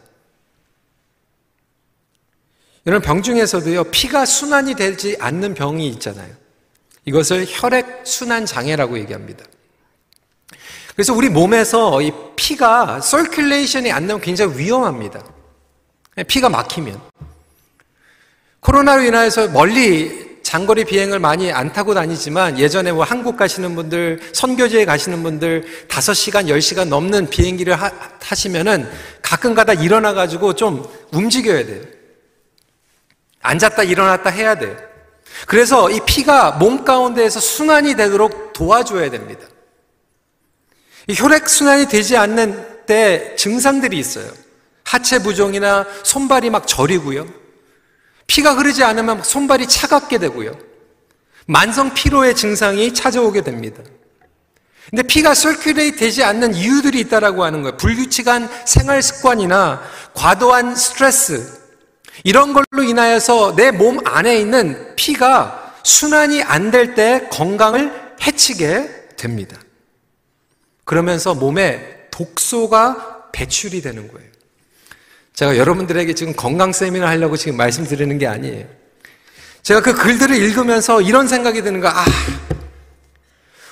이런 2.86 3.02
병 3.02 3.22
중에서도요, 3.22 3.84
피가 3.90 4.24
순환이 4.24 4.74
되지 4.74 5.16
않는 5.20 5.54
병이 5.54 5.88
있잖아요. 5.88 6.32
이것을 7.04 7.44
혈액 7.46 8.02
순환 8.04 8.46
장애라고 8.46 8.98
얘기합니다. 8.98 9.44
그래서 10.96 11.12
우리 11.12 11.28
몸에서 11.28 12.00
이 12.00 12.10
피가 12.36 13.00
circulation이 13.02 13.92
안 13.92 14.06
나면 14.06 14.22
굉장히 14.22 14.58
위험합니다. 14.58 15.22
피가 16.26 16.48
막히면. 16.48 16.98
코로나로 18.60 19.02
인하여서 19.02 19.48
멀리 19.48 20.40
장거리 20.42 20.84
비행을 20.84 21.18
많이 21.18 21.52
안 21.52 21.70
타고 21.70 21.92
다니지만 21.92 22.58
예전에 22.58 22.92
뭐 22.92 23.04
한국 23.04 23.36
가시는 23.36 23.74
분들, 23.74 24.20
선교지에 24.32 24.86
가시는 24.86 25.22
분들 25.22 25.86
5시간, 25.88 26.46
10시간 26.48 26.88
넘는 26.88 27.28
비행기를 27.28 27.74
하, 27.74 27.90
타시면은 28.18 28.90
가끔 29.20 29.54
가다 29.54 29.74
일어나 29.74 30.14
가지고 30.14 30.54
좀 30.54 30.82
움직여야 31.12 31.66
돼요. 31.66 31.82
앉았다 33.42 33.82
일어났다 33.82 34.30
해야 34.30 34.54
돼요. 34.54 34.74
그래서 35.46 35.90
이 35.90 36.00
피가 36.06 36.52
몸 36.52 36.84
가운데에서 36.84 37.38
순환이 37.38 37.94
되도록 37.96 38.54
도와줘야 38.54 39.10
됩니다. 39.10 39.46
혈액순환이 41.08 41.86
되지 41.86 42.16
않는 42.16 42.84
때 42.86 43.34
증상들이 43.36 43.98
있어요. 43.98 44.28
하체 44.84 45.18
부종이나 45.20 45.86
손발이 46.04 46.50
막 46.50 46.66
저리고요. 46.66 47.26
피가 48.26 48.54
흐르지 48.54 48.82
않으면 48.84 49.22
손발이 49.22 49.66
차갑게 49.68 50.18
되고요. 50.18 50.56
만성 51.46 51.94
피로의 51.94 52.34
증상이 52.34 52.92
찾아오게 52.92 53.42
됩니다. 53.42 53.82
근데 54.90 55.02
피가 55.02 55.32
설큘레이 55.32 55.98
되지 55.98 56.22
않는 56.22 56.54
이유들이 56.54 57.00
있다라고 57.00 57.44
하는 57.44 57.62
거예요. 57.62 57.76
불규칙한 57.76 58.48
생활 58.64 59.02
습관이나 59.02 59.82
과도한 60.14 60.76
스트레스 60.76 61.60
이런 62.24 62.52
걸로 62.52 62.82
인하여서 62.84 63.54
내 63.56 63.70
몸 63.72 63.98
안에 64.06 64.38
있는 64.38 64.94
피가 64.96 65.74
순환이 65.82 66.42
안 66.42 66.70
될 66.70 66.94
때 66.94 67.28
건강을 67.30 67.92
해치게 68.26 69.14
됩니다. 69.16 69.56
그러면서 70.86 71.34
몸에 71.34 72.06
독소가 72.10 73.30
배출이 73.32 73.82
되는 73.82 74.08
거예요. 74.08 74.28
제가 75.34 75.58
여러분들에게 75.58 76.14
지금 76.14 76.32
건강 76.34 76.72
세미나 76.72 77.06
하려고 77.08 77.36
지금 77.36 77.58
말씀드리는 77.58 78.16
게 78.16 78.26
아니에요. 78.26 78.64
제가 79.62 79.82
그 79.82 79.92
글들을 79.92 80.34
읽으면서 80.34 81.02
이런 81.02 81.28
생각이 81.28 81.60
드는 81.60 81.80
거, 81.80 81.88
아, 81.88 82.04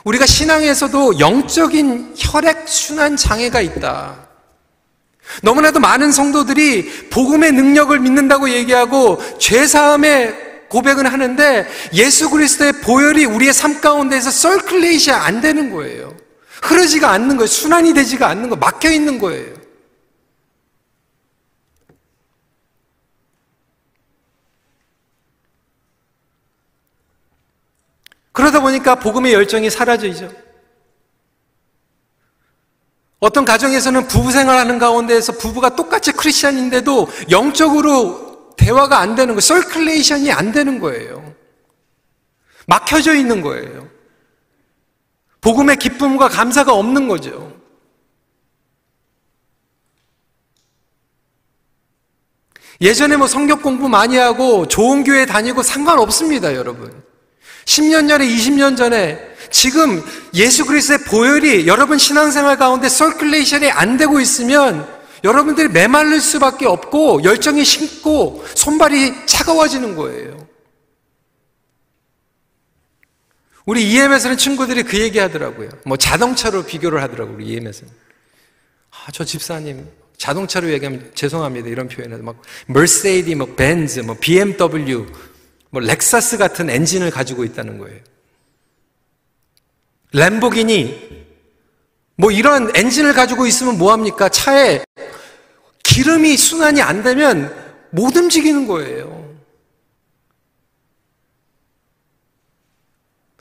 우리가 0.02 0.26
신앙에서도 0.26 1.20
영적인 1.20 2.14
혈액 2.18 2.68
순환 2.68 3.16
장애가 3.16 3.60
있다. 3.60 4.28
너무나도 5.42 5.78
많은 5.80 6.10
성도들이 6.10 7.08
복음의 7.10 7.52
능력을 7.52 7.98
믿는다고 7.98 8.50
얘기하고 8.50 9.18
죄사함의 9.38 10.66
고백은 10.68 11.06
하는데 11.06 11.66
예수 11.94 12.28
그리스도의 12.28 12.72
보혈이 12.80 13.24
우리의 13.24 13.54
삶 13.54 13.80
가운데에서 13.80 14.30
썰클레이시 14.30 15.12
안 15.12 15.40
되는 15.40 15.70
거예요. 15.70 16.23
흐르지가 16.64 17.10
않는 17.10 17.36
거예요. 17.36 17.46
순환이 17.46 17.92
되지가 17.92 18.26
않는 18.28 18.48
거 18.48 18.56
막혀 18.56 18.90
있는 18.90 19.18
거예요. 19.18 19.54
그러다 28.32 28.60
보니까 28.60 28.96
복음의 28.96 29.32
열정이 29.32 29.70
사라져죠 29.70 30.28
어떤 33.20 33.44
가정에서는 33.44 34.08
부부 34.08 34.32
생활하는 34.32 34.78
가운데에서 34.78 35.32
부부가 35.32 35.76
똑같이 35.76 36.12
크리스천인데도 36.12 37.08
영적으로 37.30 38.54
대화가 38.56 38.98
안 38.98 39.14
되는 39.14 39.34
거예요. 39.34 39.40
설클레이션이 39.40 40.32
안 40.32 40.52
되는 40.52 40.78
거예요. 40.80 41.34
막혀져 42.66 43.14
있는 43.14 43.40
거예요. 43.40 43.93
복음의 45.44 45.76
기쁨과 45.76 46.28
감사가 46.28 46.72
없는 46.72 47.06
거죠. 47.06 47.52
예전에 52.80 53.16
뭐 53.16 53.26
성격 53.26 53.62
공부 53.62 53.88
많이 53.88 54.16
하고 54.16 54.66
좋은 54.66 55.04
교회 55.04 55.26
다니고 55.26 55.62
상관없습니다, 55.62 56.54
여러분. 56.54 56.90
10년 57.66 58.08
전에, 58.08 58.26
20년 58.26 58.74
전에 58.76 59.18
지금 59.50 60.02
예수 60.32 60.64
그리스도의 60.64 61.00
보혈이 61.04 61.66
여러분 61.66 61.98
신앙생활 61.98 62.56
가운데 62.56 62.88
서큘레이션이 62.88 63.70
안 63.70 63.98
되고 63.98 64.20
있으면 64.20 64.88
여러분들이 65.22 65.68
메말릴 65.68 66.22
수밖에 66.22 66.66
없고 66.66 67.22
열정이 67.22 67.64
식고 67.64 68.44
손발이 68.54 69.26
차가워지는 69.26 69.94
거예요. 69.94 70.53
우리 73.66 73.92
EM에서는 73.92 74.36
친구들이 74.36 74.82
그 74.82 75.00
얘기 75.00 75.18
하더라고요. 75.18 75.70
뭐 75.84 75.96
자동차로 75.96 76.64
비교를 76.64 77.02
하더라고요, 77.02 77.36
우리 77.36 77.46
EM에서는. 77.52 77.92
아, 78.90 79.10
저 79.12 79.24
집사님, 79.24 79.88
자동차로 80.16 80.70
얘기하면 80.72 81.10
죄송합니다. 81.14 81.68
이런 81.68 81.88
표현을. 81.88 82.18
막, 82.18 82.40
Mercedes, 82.66 83.34
뭐, 83.34 83.54
Benz, 83.54 84.00
뭐, 84.00 84.16
BMW, 84.20 85.06
뭐, 85.70 85.82
Lexus 85.82 86.38
같은 86.38 86.70
엔진을 86.70 87.10
가지고 87.10 87.44
있다는 87.44 87.78
거예요. 87.78 88.00
Lamborghini, 90.12 91.24
뭐 92.16 92.30
이런 92.30 92.70
엔진을 92.74 93.12
가지고 93.12 93.46
있으면 93.46 93.76
뭐합니까? 93.76 94.28
차에 94.28 94.84
기름이 95.82 96.36
순환이 96.36 96.80
안 96.80 97.02
되면 97.02 97.52
못 97.90 98.16
움직이는 98.16 98.66
거예요. 98.68 99.23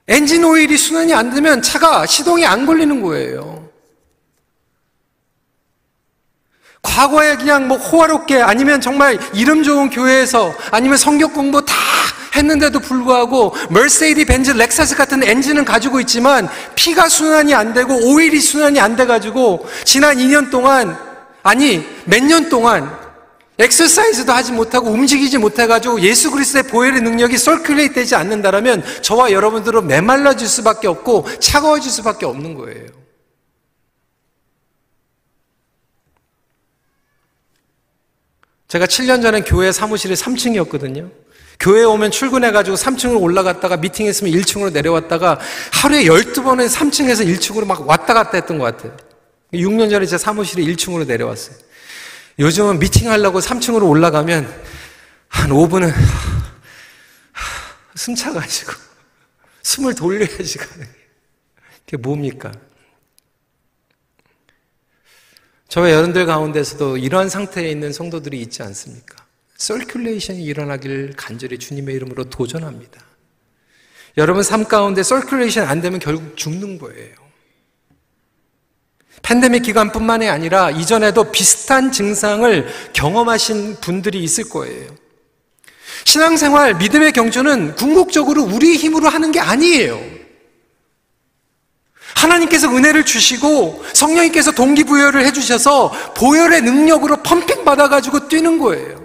엔진 0.08 0.44
오일이 0.44 0.78
순환이 0.78 1.14
안 1.14 1.34
되면 1.34 1.62
차가 1.62 2.06
시동이 2.06 2.46
안 2.46 2.66
걸리는 2.66 3.02
거예요. 3.02 3.64
과거에 6.82 7.38
그냥 7.38 7.68
뭐 7.70 7.78
호화롭게 7.78 8.42
아니면 8.42 8.82
정말 8.82 9.18
이름 9.34 9.64
좋은 9.64 9.90
교회에서 9.90 10.54
아니면 10.72 10.98
성경 10.98 11.34
공부 11.34 11.64
다 11.64 11.74
했는데도 12.36 12.80
불구하고 12.80 13.56
Mercedes 13.70 14.26
Benz 14.26 14.52
Lexus 14.52 14.96
같은 14.98 15.24
엔진은 15.24 15.64
가지고 15.66 16.02
있지만 16.02 16.50
피가 16.76 17.08
순환이 17.08 17.54
안 17.54 17.74
되고 17.74 17.96
오일이 17.96 18.40
순환이 18.42 18.80
안 18.82 18.96
돼 18.98 19.06
가지고 19.06 19.66
지난 19.86 20.18
2년 20.18 20.52
동안 20.52 20.98
아니 21.44 21.88
몇 22.06 22.22
년 22.24 22.50
동안 22.50 23.03
엑서사이즈도 23.60 24.32
하지 24.32 24.52
못하고 24.52 24.90
움직이지 24.90 25.38
못해가지고 25.38 26.02
예수 26.02 26.32
그리스도의 26.32 26.64
보혈의 26.64 27.02
능력이 27.02 27.36
circulate 27.36 27.94
되지 27.94 28.16
않는다라면 28.16 28.84
저와 29.02 29.32
여러분들은 29.32 29.86
메말라질 29.88 30.48
수밖에 30.48 30.88
없고 30.88 31.28
차가워질 31.40 31.92
수밖에 31.92 32.26
없는 32.26 32.56
거예요. 32.56 32.88
제가 38.68 38.88
7년 38.88 39.22
전에 39.22 39.42
교회 39.42 39.72
사무실이 39.72 40.16
3층이었거든요. 40.16 41.12
교회 41.60 41.84
오면 41.84 42.10
출근해가지고 42.10 42.76
3층으로 42.76 43.22
올라갔다가 43.22 43.78
미팅 43.78 44.08
했으면 44.08 44.34
1층으로 44.34 44.74
내려왔다가 44.74 45.40
하루에 45.72 46.06
12번은 46.06 46.68
3층에서 46.68 47.24
1층으로 47.24 47.68
막 47.68 47.88
왔다 47.88 48.16
갔다 48.16 48.32
했던 48.34 48.58
것 48.58 48.66
같아요. 48.66 48.98
6년 49.54 49.92
전에 49.92 50.08
제 50.08 50.18
사무실이 50.18 50.66
1층으로 50.66 51.06
내려왔어요. 51.06 51.56
요즘은 52.40 52.80
미팅하려고 52.80 53.40
3층으로 53.40 53.88
올라가면 53.88 54.64
한 55.28 55.50
5분은 55.50 55.92
숨 57.96 58.16
차가지고 58.16 58.74
숨을 59.62 59.96
돌려야지 59.96 60.58
가는 60.58 60.88
그게 61.86 61.98
뭡니까? 61.98 62.52
저와 65.68 65.92
여러분들 65.92 66.26
가운데서도 66.26 66.98
이러한 66.98 67.30
상태에 67.30 67.70
있는 67.70 67.92
성도들이 67.94 68.40
있지 68.42 68.62
않습니까? 68.62 69.26
circulation이 69.58 70.40
일어나길 70.40 71.14
간절히 71.16 71.58
주님의 71.58 71.96
이름으로 71.96 72.26
도전합니다. 72.26 73.04
여러분 74.18 74.44
삶 74.44 74.66
가운데 74.66 75.02
circulation 75.02 75.66
안 75.66 75.82
되면 75.82 76.00
결국 76.00 76.38
죽는 76.38 76.78
거예요. 76.78 77.23
팬데믹 79.24 79.64
기간뿐만이 79.64 80.30
아니라 80.30 80.70
이전에도 80.70 81.32
비슷한 81.32 81.92
증상을 81.92 82.68
경험하신 82.94 83.78
분들이 83.82 84.22
있을 84.22 84.50
거예요. 84.50 84.92
신앙생활, 86.06 86.76
믿음의 86.76 87.14
경주는 87.14 87.76
궁극적으로 87.76 88.44
우리 88.44 88.76
힘으로 88.76 89.10
하는 89.10 89.32
게 89.32 89.40
아니에요. 89.40 90.00
하나님께서 92.16 92.68
은혜를 92.70 93.06
주시고 93.06 93.84
성령님께서 93.94 94.52
동기부여를 94.52 95.26
해주셔서 95.26 96.14
보혈의 96.16 96.62
능력으로 96.62 97.18
펌핑 97.24 97.66
받아가지고 97.66 98.28
뛰는 98.28 98.60
거예요. 98.60 99.03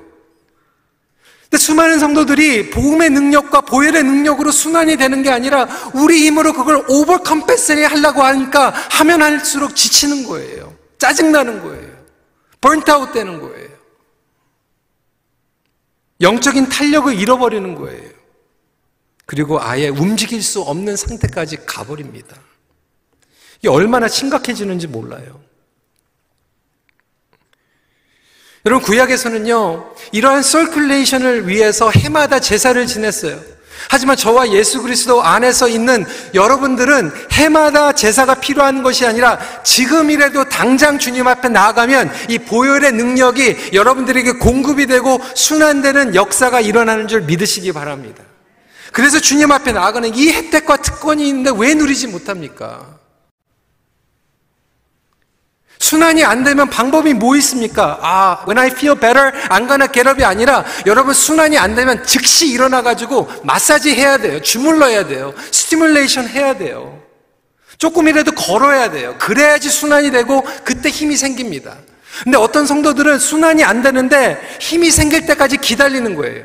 근데 1.50 1.56
수많은 1.56 1.98
성도들이 1.98 2.70
복음의 2.70 3.08
능력과 3.10 3.62
보혈의 3.62 4.02
능력으로 4.04 4.50
순환이 4.50 4.96
되는 4.96 5.22
게 5.22 5.30
아니라 5.30 5.66
우리 5.94 6.26
힘으로 6.26 6.52
그걸 6.52 6.84
오버컴패스리 6.86 7.84
하려고 7.84 8.22
하니까 8.22 8.68
하면 8.70 9.22
할수록 9.22 9.74
지치는 9.74 10.26
거예요. 10.26 10.76
짜증나는 10.98 11.62
거예요. 11.62 11.88
번트아웃 12.60 13.12
되는 13.12 13.40
거예요. 13.40 13.68
영적인 16.20 16.68
탄력을 16.68 17.18
잃어버리는 17.18 17.74
거예요. 17.76 18.10
그리고 19.24 19.60
아예 19.60 19.88
움직일 19.88 20.42
수 20.42 20.60
없는 20.60 20.96
상태까지 20.96 21.64
가버립니다. 21.64 22.36
이게 23.58 23.68
얼마나 23.68 24.06
심각해지는지 24.06 24.86
몰라요. 24.86 25.40
여러분 28.68 28.82
구약에서는요 28.82 29.94
이러한 30.12 30.42
서큘레이션을 30.42 31.46
위해서 31.46 31.90
해마다 31.90 32.38
제사를 32.38 32.86
지냈어요. 32.86 33.40
하지만 33.88 34.14
저와 34.14 34.50
예수 34.50 34.82
그리스도 34.82 35.22
안에서 35.22 35.68
있는 35.68 36.04
여러분들은 36.34 37.10
해마다 37.32 37.92
제사가 37.92 38.34
필요한 38.34 38.82
것이 38.82 39.06
아니라 39.06 39.38
지금이라도 39.64 40.50
당장 40.50 40.98
주님 40.98 41.26
앞에 41.26 41.48
나아가면 41.48 42.12
이 42.28 42.38
보혈의 42.40 42.92
능력이 42.92 43.70
여러분들에게 43.72 44.32
공급이 44.32 44.86
되고 44.86 45.18
순환되는 45.34 46.14
역사가 46.14 46.60
일어나는 46.60 47.08
줄 47.08 47.22
믿으시기 47.22 47.72
바랍니다. 47.72 48.22
그래서 48.92 49.18
주님 49.18 49.50
앞에 49.50 49.72
나아가는 49.72 50.14
이 50.14 50.30
혜택과 50.30 50.76
특권이 50.76 51.26
있는데 51.26 51.52
왜 51.56 51.72
누리지 51.72 52.08
못합니까? 52.08 52.98
순환이 55.78 56.24
안 56.24 56.44
되면 56.44 56.68
방법이 56.68 57.14
뭐 57.14 57.36
있습니까? 57.36 57.98
아, 58.02 58.44
when 58.46 58.58
I 58.58 58.66
feel 58.68 58.98
better, 58.98 59.30
I'm 59.48 59.68
gonna 59.68 59.86
get 59.92 60.08
up이 60.08 60.24
아니라 60.24 60.64
여러분 60.86 61.14
순환이 61.14 61.56
안 61.56 61.74
되면 61.74 62.04
즉시 62.04 62.48
일어나가지고 62.50 63.28
마사지 63.44 63.94
해야 63.94 64.18
돼요. 64.18 64.40
주물러야 64.42 65.06
돼요. 65.06 65.32
stimulation 65.50 66.28
해야 66.28 66.56
돼요. 66.56 67.00
조금이라도 67.78 68.32
걸어야 68.32 68.90
돼요. 68.90 69.14
그래야지 69.18 69.70
순환이 69.70 70.10
되고 70.10 70.42
그때 70.64 70.88
힘이 70.88 71.16
생깁니다. 71.16 71.76
근데 72.24 72.36
어떤 72.36 72.66
성도들은 72.66 73.18
순환이 73.20 73.62
안 73.62 73.82
되는데 73.82 74.40
힘이 74.60 74.90
생길 74.90 75.26
때까지 75.26 75.58
기다리는 75.58 76.16
거예요. 76.16 76.44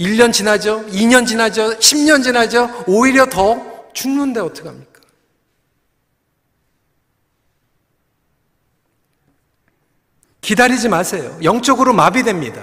1년 0.00 0.32
지나죠? 0.32 0.86
2년 0.86 1.26
지나죠? 1.26 1.78
10년 1.78 2.22
지나죠? 2.22 2.84
오히려 2.86 3.26
더 3.26 3.60
죽는데 3.92 4.40
어떡합니까? 4.40 4.93
기다리지 10.44 10.90
마세요. 10.90 11.36
영적으로 11.42 11.94
마비됩니다. 11.94 12.62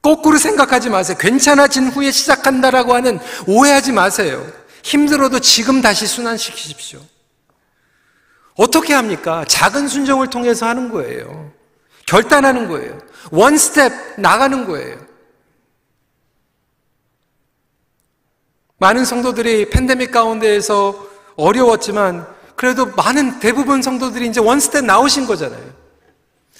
거꾸로 0.00 0.38
생각하지 0.38 0.88
마세요. 0.88 1.18
괜찮아진 1.20 1.88
후에 1.88 2.10
시작한다라고 2.10 2.94
하는 2.94 3.18
오해하지 3.46 3.92
마세요. 3.92 4.44
힘들어도 4.82 5.40
지금 5.40 5.82
다시 5.82 6.06
순환시키십시오. 6.06 7.00
어떻게 8.56 8.94
합니까? 8.94 9.44
작은 9.46 9.86
순종을 9.86 10.30
통해서 10.30 10.66
하는 10.66 10.90
거예요. 10.90 11.52
결단하는 12.06 12.68
거예요. 12.68 12.98
one 13.30 13.58
step 13.58 13.92
나가는 14.18 14.66
거예요. 14.66 14.98
많은 18.78 19.04
성도들이 19.04 19.68
팬데믹 19.68 20.10
가운데에서 20.10 21.06
어려웠지만 21.36 22.26
그래도 22.56 22.86
많은 22.86 23.40
대부분 23.40 23.82
성도들이 23.82 24.28
이제 24.28 24.40
one 24.40 24.58
step 24.60 24.84
나오신 24.86 25.26
거잖아요. 25.26 25.83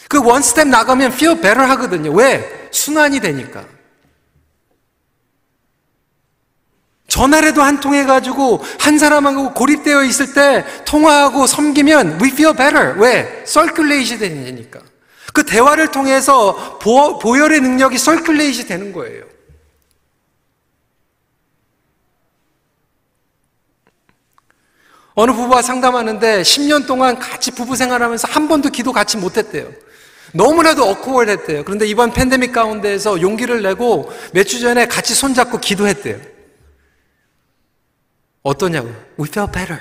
그 0.09 0.23
one 0.23 0.42
step 0.42 0.69
나가면 0.69 1.13
feel 1.13 1.41
better 1.41 1.69
하거든요. 1.71 2.13
왜? 2.13 2.69
순환이 2.71 3.21
되니까. 3.21 3.65
전화라도 7.09 7.63
한 7.63 7.81
통 7.81 7.95
해가지고 7.95 8.61
한 8.81 8.99
사람하고 8.99 9.55
고립되어 9.55 10.03
있을 10.05 10.35
때 10.35 10.65
통화하고 10.85 11.47
섬기면 11.47 12.21
we 12.21 12.31
feel 12.31 12.55
better. 12.57 12.95
왜? 12.99 13.45
circulate 13.47 14.19
되니까. 14.19 14.81
그 15.33 15.45
대화를 15.45 15.91
통해서 15.91 16.79
보, 16.81 17.19
보혈의 17.19 17.61
능력이 17.61 17.99
circulate 17.99 18.67
되는 18.67 18.93
거예요. 18.93 19.25
어느 25.15 25.33
부부와 25.33 25.63
상담하는데 25.63 26.43
10년 26.43 26.87
동안 26.87 27.19
같이 27.19 27.53
부부 27.53 27.77
생활하면서 27.77 28.27
한 28.29 28.49
번도 28.49 28.71
기도 28.71 28.93
같이 28.93 29.17
못했대요. 29.17 29.71
너무나도 30.35 30.85
어쿠월했대요. 30.85 31.65
그런데 31.65 31.87
이번 31.87 32.13
팬데믹 32.13 32.53
가운데에서 32.53 33.21
용기를 33.21 33.63
내고 33.63 34.11
몇 34.33 34.45
주 34.45 34.61
전에 34.61 34.87
같이 34.87 35.15
손잡고 35.15 35.59
기도했대요. 35.59 36.19
어떠냐고. 38.43 38.89
We 39.19 39.27
feel 39.29 39.51
better. 39.51 39.81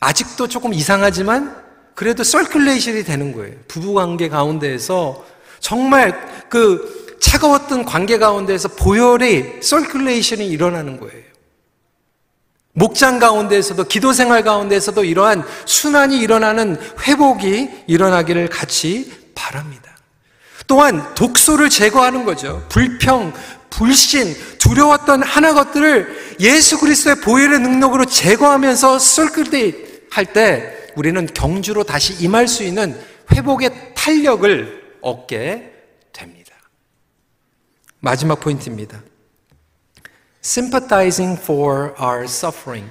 아직도 0.00 0.48
조금 0.48 0.72
이상하지만 0.74 1.54
그래도 1.94 2.22
설큘레이션이 2.22 3.04
되는 3.06 3.32
거예요. 3.32 3.54
부부 3.68 3.94
관계 3.94 4.28
가운데에서 4.28 5.24
정말 5.60 6.46
그 6.48 7.16
차가웠던 7.20 7.84
관계 7.84 8.18
가운데에서 8.18 8.68
보혈의 8.68 9.60
설큘레이션이 9.62 10.50
일어나는 10.50 10.98
거예요. 10.98 11.24
목장 12.72 13.18
가운데에서도 13.18 13.84
기도 13.84 14.12
생활 14.12 14.42
가운데에서도 14.44 15.04
이러한 15.04 15.44
순환이 15.64 16.18
일어나는 16.18 16.78
회복이 17.06 17.84
일어나기를 17.86 18.48
같이 18.48 19.25
바랍니다. 19.46 19.96
또한 20.66 21.14
독소를 21.14 21.70
제거하는 21.70 22.24
거죠. 22.24 22.66
불평, 22.68 23.32
불신, 23.70 24.34
두려웠던 24.58 25.22
하나 25.22 25.54
것들을 25.54 26.36
예수 26.40 26.80
그리스도의 26.80 27.20
보혈의 27.20 27.60
능력으로 27.60 28.04
제거하면서 28.06 28.98
썰끌데 28.98 30.08
할때 30.10 30.92
우리는 30.96 31.26
경주로 31.26 31.84
다시 31.84 32.14
임할 32.24 32.48
수 32.48 32.64
있는 32.64 33.00
회복의 33.32 33.94
탄력을 33.94 34.98
얻게 35.02 35.72
됩니다. 36.12 36.52
마지막 38.00 38.40
포인트입니다. 38.40 39.00
sympathizing 40.42 41.40
for 41.40 41.94
our 42.00 42.24
suffering. 42.24 42.90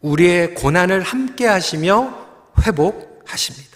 우리의 0.00 0.54
고난을 0.54 1.02
함께 1.02 1.46
하시며 1.46 2.26
회복하십니다. 2.60 3.71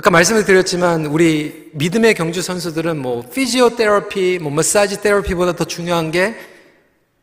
아까 0.00 0.08
말씀을 0.08 0.46
드렸지만 0.46 1.04
우리 1.04 1.68
믿음의 1.74 2.14
경주 2.14 2.40
선수들은 2.40 2.96
뭐 2.96 3.20
피지오 3.20 3.76
테라피, 3.76 4.38
뭐 4.38 4.50
마사지 4.50 5.02
테라피보다 5.02 5.54
더 5.56 5.66
중요한 5.66 6.10
게 6.10 6.34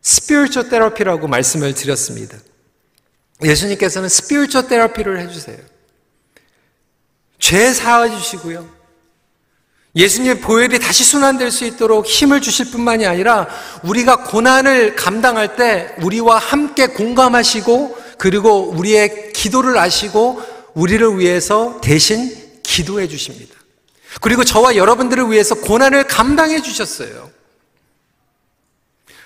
스피리추어 0.03 0.69
테라피라고 0.69 1.27
말씀을 1.27 1.73
드렸습니다. 1.73 2.37
예수님께서는 3.43 4.09
스피리추어 4.09 4.67
테라피를 4.67 5.19
해 5.19 5.27
주세요. 5.27 5.57
죄 7.39 7.73
사해 7.73 8.11
주시고요. 8.15 8.69
예수님의 9.95 10.41
보혈이 10.41 10.77
다시 10.77 11.03
순환될 11.03 11.49
수 11.49 11.65
있도록 11.65 12.05
힘을 12.05 12.41
주실 12.41 12.69
뿐만이 12.69 13.07
아니라 13.07 13.47
우리가 13.81 14.25
고난을 14.25 14.95
감당할 14.95 15.55
때 15.55 15.95
우리와 16.03 16.37
함께 16.37 16.85
공감하시고 16.85 17.97
그리고 18.19 18.69
우리의 18.69 19.33
기도를 19.33 19.79
아시고 19.79 20.43
우리를 20.75 21.17
위해서 21.17 21.81
대신 21.81 22.36
기도해 22.67 23.07
주십니다. 23.07 23.55
그리고 24.21 24.43
저와 24.43 24.75
여러분들을 24.75 25.31
위해서 25.31 25.55
고난을 25.55 26.05
감당해 26.07 26.61
주셨어요. 26.61 27.31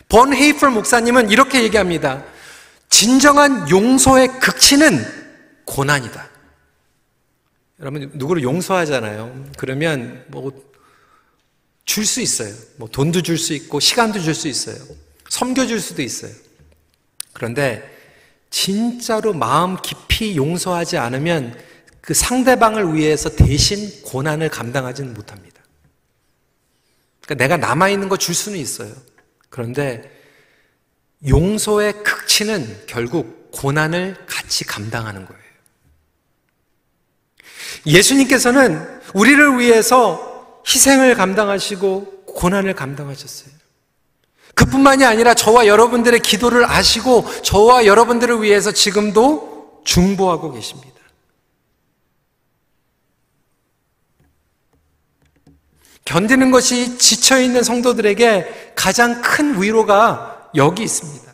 본 0.08 0.34
헤이플 0.34 0.70
목사님은 0.70 1.32
이렇게 1.32 1.64
얘기합니다. 1.64 2.24
진정한 2.90 3.70
용서의 3.70 4.40
극치는 4.40 5.04
고난이다. 5.66 6.30
여러분 7.80 8.12
누구를 8.14 8.44
용서하잖아요. 8.44 9.52
그러면 9.58 10.24
뭐 10.28 10.52
줄 11.86 12.06
수 12.06 12.22
있어요. 12.22 12.54
뭐 12.78 12.88
돈도 12.88 13.22
줄 13.22 13.38
수 13.38 13.54
있고 13.54 13.80
시간도 13.80 14.20
줄 14.22 14.36
수 14.36 14.48
있어요. 14.48 14.78
섬겨 15.30 15.66
줄 15.66 15.82
수도 15.82 16.02
있어요. 16.02 16.32
그런데 17.34 17.84
진짜로 18.50 19.34
마음 19.34 19.82
깊이 19.82 20.38
용서하지 20.38 20.98
않으면 20.98 21.58
그 22.02 22.14
상대방을 22.14 22.96
위해서 22.96 23.30
대신 23.30 24.02
고난을 24.04 24.50
감당하지는 24.50 25.14
못합니다. 25.14 25.62
그러니까 27.24 27.44
내가 27.44 27.58
남아있는 27.58 28.10
거 28.10 28.18
줄 28.18 28.34
수는 28.36 28.58
있어요. 28.58 28.92
그런데 29.50 30.12
용서의 31.28 32.04
극치는 32.04 32.86
결국 32.88 33.52
고난을 33.52 34.26
같이 34.28 34.64
감당하는 34.64 35.26
거예요. 35.26 35.42
예수님께서는 37.86 39.02
우리를 39.14 39.60
위해서 39.60 40.62
희생을 40.68 41.16
감당하시고 41.16 42.26
고난을 42.26 42.76
감당하셨어요. 42.76 43.52
그뿐만이 44.56 45.06
아니라 45.06 45.34
저와 45.34 45.68
여러분들의 45.68 46.20
기도를 46.20 46.66
아시고 46.66 47.26
저와 47.42 47.86
여러분들을 47.86 48.42
위해서 48.42 48.72
지금도 48.72 49.82
중보하고 49.86 50.54
계십니다. 50.54 50.91
견디는 56.06 56.52
것이 56.52 56.98
지쳐있는 56.98 57.64
성도들에게 57.64 58.74
가장 58.76 59.22
큰 59.22 59.62
위로가 59.62 60.50
여기 60.56 60.84
있습니다. 60.84 61.32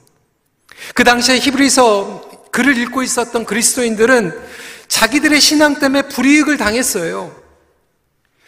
그 0.94 1.04
당시에 1.04 1.40
히브리서 1.40 2.50
글을 2.52 2.78
읽고 2.78 3.04
있었던 3.04 3.46
그리스도인들은 3.46 4.38
자기들의 4.88 5.40
신앙 5.42 5.80
때문에 5.80 6.04
불이익을 6.04 6.58
당했어요. 6.58 7.36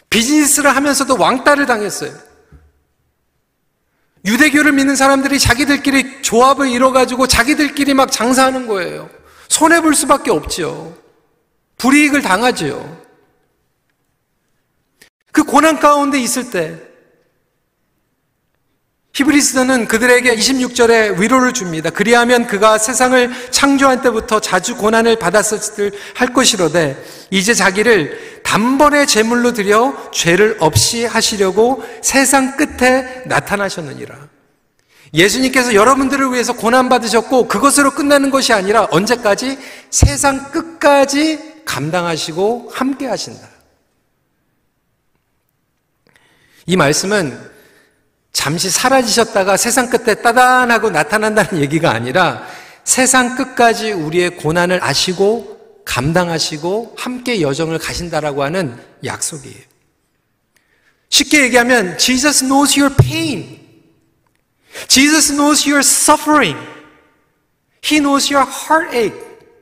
비즈니스를 0.08 0.74
하면서도 0.74 1.16
왕따를 1.16 1.66
당했어요. 1.66 2.12
유대교를 4.24 4.72
믿는 4.72 4.96
사람들이 4.96 5.38
자기들끼리 5.38 6.22
조합을 6.22 6.68
이뤄가지고 6.68 7.26
자기들끼리 7.26 7.94
막 7.94 8.12
장사하는 8.12 8.66
거예요. 8.66 9.08
손해볼 9.48 9.94
수밖에 9.94 10.30
없지요. 10.30 10.94
불이익을 11.78 12.22
당하지요. 12.22 12.99
그 15.32 15.44
고난 15.44 15.78
가운데 15.78 16.18
있을 16.20 16.50
때 16.50 16.78
히브리스는 19.12 19.88
그들에게 19.88 20.34
26절에 20.34 21.18
위로를 21.18 21.52
줍니다. 21.52 21.90
그리하면 21.90 22.46
그가 22.46 22.78
세상을 22.78 23.50
창조한 23.50 24.02
때부터 24.02 24.40
자주 24.40 24.76
고난을 24.76 25.18
받았을 25.18 25.92
할 26.14 26.32
것이로되 26.32 26.96
이제 27.30 27.52
자기를 27.52 28.40
단번에 28.44 29.06
제물로 29.06 29.52
드려 29.52 29.94
죄를 30.12 30.56
없이 30.60 31.04
하시려고 31.04 31.84
세상 32.02 32.56
끝에 32.56 33.24
나타나셨느니라. 33.26 34.16
예수님께서 35.12 35.74
여러분들을 35.74 36.32
위해서 36.32 36.52
고난 36.52 36.88
받으셨고 36.88 37.48
그것으로 37.48 37.90
끝나는 37.90 38.30
것이 38.30 38.52
아니라 38.52 38.86
언제까지 38.90 39.58
세상 39.90 40.50
끝까지 40.52 41.62
감당하시고 41.64 42.70
함께 42.72 43.06
하신다. 43.06 43.49
이 46.66 46.76
말씀은 46.76 47.50
잠시 48.32 48.70
사라지셨다가 48.70 49.56
세상 49.56 49.90
끝에 49.90 50.14
따단하고 50.14 50.90
나타난다는 50.90 51.60
얘기가 51.60 51.90
아니라 51.90 52.46
세상 52.84 53.36
끝까지 53.36 53.92
우리의 53.92 54.36
고난을 54.36 54.82
아시고 54.82 55.82
감당하시고 55.84 56.94
함께 56.96 57.40
여정을 57.40 57.78
가신다라고 57.78 58.42
하는 58.42 58.78
약속이에요. 59.04 59.70
쉽게 61.08 61.42
얘기하면 61.42 61.98
Jesus 61.98 62.44
knows 62.44 62.78
your 62.78 62.94
pain. 62.96 63.58
Jesus 64.86 65.32
knows 65.32 65.68
your 65.68 65.80
suffering. 65.80 66.58
He 67.84 67.98
knows 67.98 68.32
your 68.32 68.48
heartache. 68.48 69.18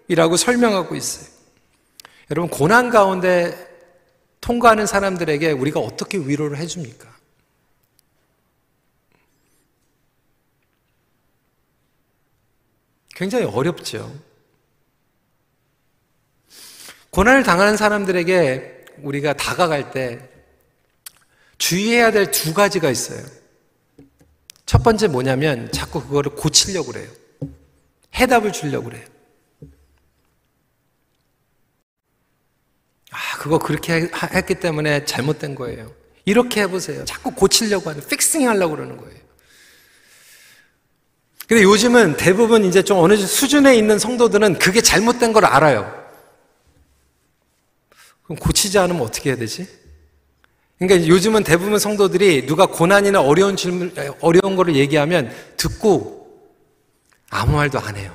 이라고 0.08 0.36
설명하고 0.36 0.94
있어요. 0.94 1.26
여러분, 2.30 2.50
고난 2.50 2.90
가운데 2.90 3.67
통과하는 4.40 4.86
사람들에게 4.86 5.52
우리가 5.52 5.80
어떻게 5.80 6.18
위로를 6.18 6.58
해줍니까? 6.58 7.16
굉장히 13.14 13.44
어렵죠. 13.46 14.14
고난을 17.10 17.42
당하는 17.42 17.76
사람들에게 17.76 18.84
우리가 19.02 19.32
다가갈 19.32 19.90
때 19.90 20.28
주의해야 21.58 22.12
될 22.12 22.30
두 22.30 22.54
가지가 22.54 22.90
있어요. 22.90 23.24
첫 24.66 24.82
번째 24.84 25.08
뭐냐면 25.08 25.72
자꾸 25.72 26.00
그거를 26.02 26.34
고치려고 26.36 26.92
그래요. 26.92 27.10
해답을 28.14 28.52
주려고 28.52 28.90
그래요. 28.90 29.04
그거 33.38 33.58
그렇게 33.58 34.10
했기 34.34 34.56
때문에 34.56 35.04
잘못된 35.04 35.54
거예요. 35.54 35.92
이렇게 36.24 36.62
해보세요. 36.62 37.04
자꾸 37.04 37.30
고치려고 37.30 37.88
하는, 37.88 38.04
픽싱 38.06 38.48
하려고 38.48 38.74
그러는 38.74 38.96
거예요. 38.96 39.16
근데 41.46 41.62
요즘은 41.62 42.16
대부분 42.18 42.64
이제 42.64 42.82
좀 42.82 42.98
어느 42.98 43.16
수준에 43.16 43.74
있는 43.76 43.98
성도들은 43.98 44.58
그게 44.58 44.82
잘못된 44.82 45.32
걸 45.32 45.46
알아요. 45.46 46.06
그럼 48.24 48.36
고치지 48.38 48.78
않으면 48.78 49.00
어떻게 49.00 49.30
해야 49.30 49.38
되지? 49.38 49.66
그러니까 50.78 51.08
요즘은 51.08 51.44
대부분 51.44 51.78
성도들이 51.78 52.44
누가 52.46 52.66
고난이나 52.66 53.22
어려운 53.22 53.56
질문, 53.56 53.94
어려운 54.20 54.56
거를 54.56 54.76
얘기하면 54.76 55.32
듣고 55.56 56.28
아무 57.30 57.56
말도 57.56 57.78
안 57.78 57.96
해요. 57.96 58.14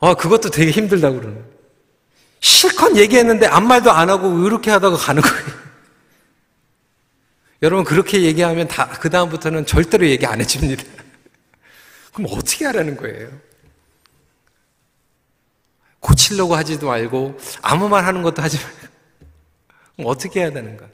아, 0.00 0.14
그것도 0.14 0.50
되게 0.50 0.70
힘들다고 0.70 1.20
그러는. 1.20 1.44
실컷 2.40 2.96
얘기했는데 2.96 3.46
아무 3.46 3.68
말도 3.68 3.90
안 3.90 4.08
하고 4.08 4.46
이렇게 4.46 4.70
하다가 4.70 4.96
가는 4.96 5.20
거예요. 5.22 5.44
여러분 7.62 7.84
그렇게 7.84 8.22
얘기하면 8.22 8.68
다 8.68 8.88
그 9.00 9.10
다음부터는 9.10 9.66
절대로 9.66 10.06
얘기 10.08 10.24
안 10.26 10.40
해줍니다. 10.40 10.82
그럼 12.14 12.30
어떻게 12.32 12.64
하라는 12.66 12.96
거예요? 12.96 13.28
고치려고 16.00 16.56
하지도 16.56 16.86
말고 16.86 17.38
아무 17.60 17.88
말 17.90 18.06
하는 18.06 18.22
것도 18.22 18.40
하지 18.40 18.56
말고 18.56 18.78
그럼 19.96 20.10
어떻게 20.10 20.40
해야 20.40 20.50
되는가? 20.50 20.86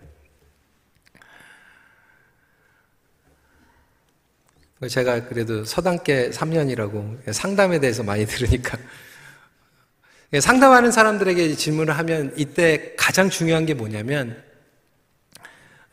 제가 4.90 5.26
그래도 5.28 5.64
서당계 5.64 6.30
3년이라고 6.30 7.32
상담에 7.32 7.80
대해서 7.80 8.02
많이 8.02 8.24
들으니까 8.26 8.78
상담하는 10.40 10.92
사람들에게 10.92 11.54
질문을 11.54 11.96
하면 11.98 12.34
이때 12.36 12.94
가장 12.96 13.30
중요한 13.30 13.64
게 13.64 13.74
뭐냐면 13.74 14.44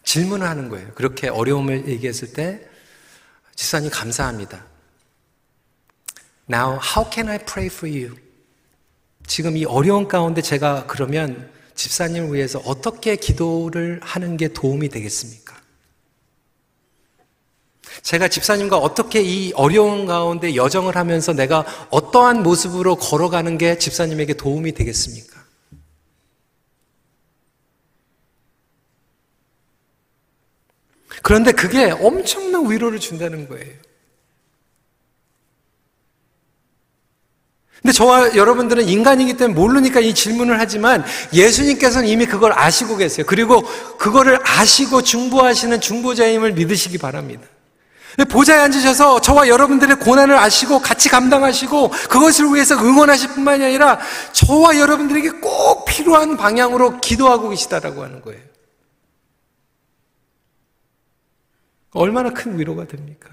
질문을 0.03 0.47
하는 0.47 0.69
거예요. 0.69 0.91
그렇게 0.95 1.27
어려움을 1.29 1.87
얘기했을 1.87 2.33
때, 2.33 2.61
지사님 3.55 3.89
감사합니다. 3.89 4.65
Now, 6.51 6.77
how 6.77 7.09
can 7.09 7.29
I 7.29 7.39
pray 7.39 7.67
for 7.67 7.89
you? 7.89 8.15
지금 9.25 9.55
이 9.55 9.65
어려운 9.65 10.07
가운데 10.07 10.41
제가 10.41 10.85
그러면 10.87 11.49
집사님을 11.75 12.33
위해서 12.33 12.59
어떻게 12.59 13.15
기도를 13.15 13.99
하는 14.03 14.35
게 14.37 14.49
도움이 14.49 14.89
되겠습니까? 14.89 15.42
제가 18.01 18.27
집사님과 18.27 18.77
어떻게 18.77 19.21
이 19.21 19.53
어려운 19.53 20.05
가운데 20.05 20.55
여정을 20.55 20.95
하면서 20.95 21.33
내가 21.33 21.65
어떠한 21.89 22.43
모습으로 22.43 22.95
걸어가는 22.95 23.57
게 23.57 23.77
집사님에게 23.77 24.33
도움이 24.33 24.73
되겠습니까? 24.73 25.43
그런데 31.21 31.53
그게 31.53 31.91
엄청난 31.91 32.69
위로를 32.69 32.99
준다는 32.99 33.47
거예요. 33.47 33.73
근데 37.81 37.91
저와 37.91 38.35
여러분들은 38.35 38.87
인간이기 38.87 39.35
때문에 39.35 39.59
모르니까 39.59 39.99
이 39.99 40.13
질문을 40.13 40.57
하지만 40.57 41.03
예수님께서는 41.33 42.07
이미 42.07 42.25
그걸 42.25 42.53
아시고 42.53 42.95
계세요. 42.95 43.25
그리고 43.27 43.61
그거를 43.97 44.39
아시고 44.41 45.01
중보하시는 45.01 45.81
중보자임을 45.81 46.53
믿으시기 46.53 46.97
바랍니다. 46.97 47.45
보좌에 48.29 48.59
앉으셔서 48.59 49.21
저와 49.21 49.47
여러분들의 49.47 49.97
고난을 49.97 50.37
아시고 50.37 50.79
같이 50.79 51.09
감당하시고 51.09 51.89
그것을 51.89 52.53
위해서 52.53 52.75
응원하실 52.75 53.29
뿐만이 53.29 53.63
아니라 53.63 53.99
저와 54.33 54.77
여러분들에게 54.77 55.39
꼭 55.39 55.85
필요한 55.85 56.37
방향으로 56.37 57.01
기도하고 57.01 57.49
계시다라고 57.49 58.03
하는 58.03 58.21
거예요. 58.21 58.41
얼마나 61.91 62.29
큰 62.29 62.57
위로가 62.57 62.85
됩니까? 62.85 63.29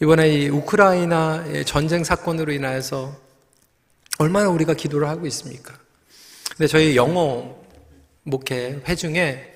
이번에 0.00 0.28
이 0.30 0.48
우크라이나의 0.48 1.64
전쟁 1.64 2.02
사건으로 2.02 2.52
인하여서 2.52 3.16
얼마나 4.18 4.48
우리가 4.48 4.74
기도를 4.74 5.08
하고 5.08 5.26
있습니까? 5.28 5.78
근데 6.56 6.66
저희 6.66 6.96
영어 6.96 7.56
목회 8.24 8.82
회중에 8.86 9.51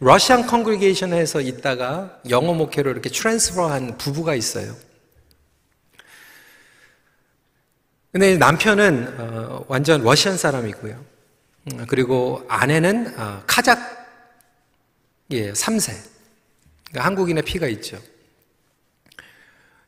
러시안 0.00 0.46
컨그리게이션에서 0.46 1.42
있다가 1.42 2.20
영어 2.30 2.54
목회로 2.54 2.90
이렇게 2.90 3.10
트랜스퍼한 3.10 3.98
부부가 3.98 4.34
있어요. 4.34 4.74
근데 8.10 8.36
남편은 8.38 9.20
어, 9.20 9.64
완전 9.68 10.02
러시안 10.02 10.38
사람이고요. 10.38 11.04
음, 11.72 11.86
그리고 11.86 12.44
아내는 12.48 13.14
어, 13.18 13.42
카작 13.46 13.78
예, 15.32 15.52
3세. 15.52 15.94
그러니까 16.88 17.06
한국인의 17.06 17.44
피가 17.44 17.68
있죠. 17.68 18.00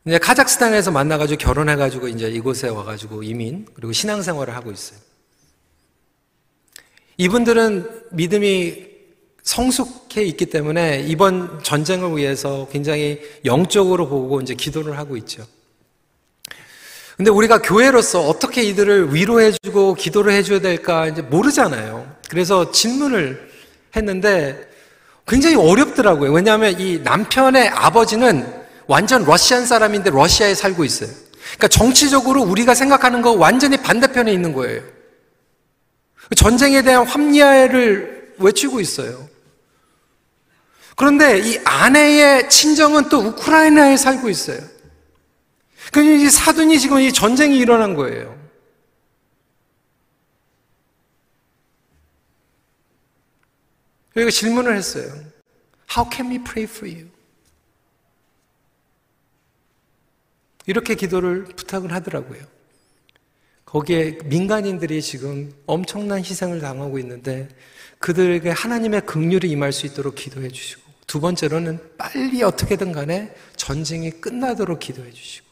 이제 0.05 0.19
카자흐스탄에서 0.19 0.91
만나가지고 0.91 1.37
결혼해가지고 1.39 2.09
이제 2.09 2.29
이곳에 2.29 2.69
와가지고 2.69 3.23
이민 3.23 3.65
그리고 3.73 3.91
신앙생활을 3.91 4.55
하고 4.55 4.71
있어요. 4.71 4.99
이분들은 7.17 8.09
믿음이 8.11 8.92
성숙해 9.43 10.23
있기 10.23 10.47
때문에 10.47 11.01
이번 11.07 11.61
전쟁을 11.63 12.17
위해서 12.17 12.67
굉장히 12.71 13.19
영적으로 13.45 14.07
보고 14.07 14.41
이제 14.41 14.55
기도를 14.55 14.97
하고 14.97 15.17
있죠. 15.17 15.45
근데 17.17 17.29
우리가 17.29 17.61
교회로서 17.61 18.21
어떻게 18.27 18.63
이들을 18.63 19.13
위로해주고 19.13 19.95
기도를 19.95 20.33
해줘야 20.33 20.59
될까 20.59 21.07
이제 21.07 21.21
모르잖아요. 21.21 22.11
그래서 22.29 22.71
질문을 22.71 23.51
했는데 23.95 24.67
굉장히 25.27 25.55
어렵더라고요. 25.55 26.31
왜냐하면 26.31 26.79
이 26.79 26.99
남편의 26.99 27.69
아버지는 27.69 28.63
완전 28.87 29.23
러시안 29.23 29.65
사람인데 29.65 30.09
러시아에 30.09 30.55
살고 30.55 30.83
있어요. 30.83 31.09
그러니까 31.43 31.67
정치적으로 31.67 32.41
우리가 32.41 32.73
생각하는 32.73 33.21
거 33.21 33.33
완전히 33.33 33.77
반대편에 33.77 34.31
있는 34.33 34.53
거예요. 34.53 34.81
전쟁에 36.35 36.81
대한 36.81 37.05
합리화를 37.05 38.33
외치고 38.39 38.79
있어요. 38.79 39.29
그런데 40.95 41.39
이 41.39 41.59
아내의 41.65 42.49
친정은 42.49 43.09
또 43.09 43.19
우크라이나에 43.19 43.97
살고 43.97 44.29
있어요. 44.29 44.59
그러니까 45.91 46.23
이 46.23 46.29
사돈이 46.29 46.79
지금 46.79 46.99
이 46.99 47.11
전쟁이 47.11 47.57
일어난 47.57 47.95
거예요. 47.95 48.41
그리고 54.13 54.29
질문을 54.29 54.75
했어요. 54.75 55.05
How 55.95 56.09
can 56.11 56.31
we 56.31 56.43
pray 56.43 56.63
for 56.63 56.87
you? 56.87 57.09
이렇게 60.65 60.95
기도를 60.95 61.45
부탁을 61.45 61.91
하더라고요. 61.91 62.41
거기에 63.65 64.19
민간인들이 64.25 65.01
지금 65.01 65.51
엄청난 65.65 66.19
희생을 66.19 66.59
당하고 66.59 66.99
있는데 66.99 67.49
그들에게 67.97 68.49
하나님의 68.49 69.05
긍휼이 69.05 69.51
임할 69.51 69.73
수 69.73 69.87
있도록 69.87 70.15
기도해 70.15 70.49
주시고 70.49 70.82
두 71.13 71.21
번째로는 71.21 71.77
빨리 71.95 72.41
어떻게든 72.41 72.91
간에 72.91 73.35
전쟁이 73.55 74.09
끝나도록 74.09 74.79
기도해 74.79 75.11
주시고 75.11 75.45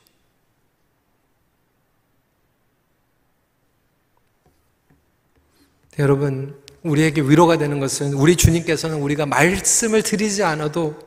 여러분 6.00 6.60
우리에게 6.82 7.21
위로가 7.21 7.60
되는 7.60 7.80
것은 7.80 8.13
우리 8.13 8.36
주님께서는 8.36 9.04
우리가 9.04 9.28
말씀을 9.28 10.02
드리지 10.02 10.41
않아도 10.41 10.97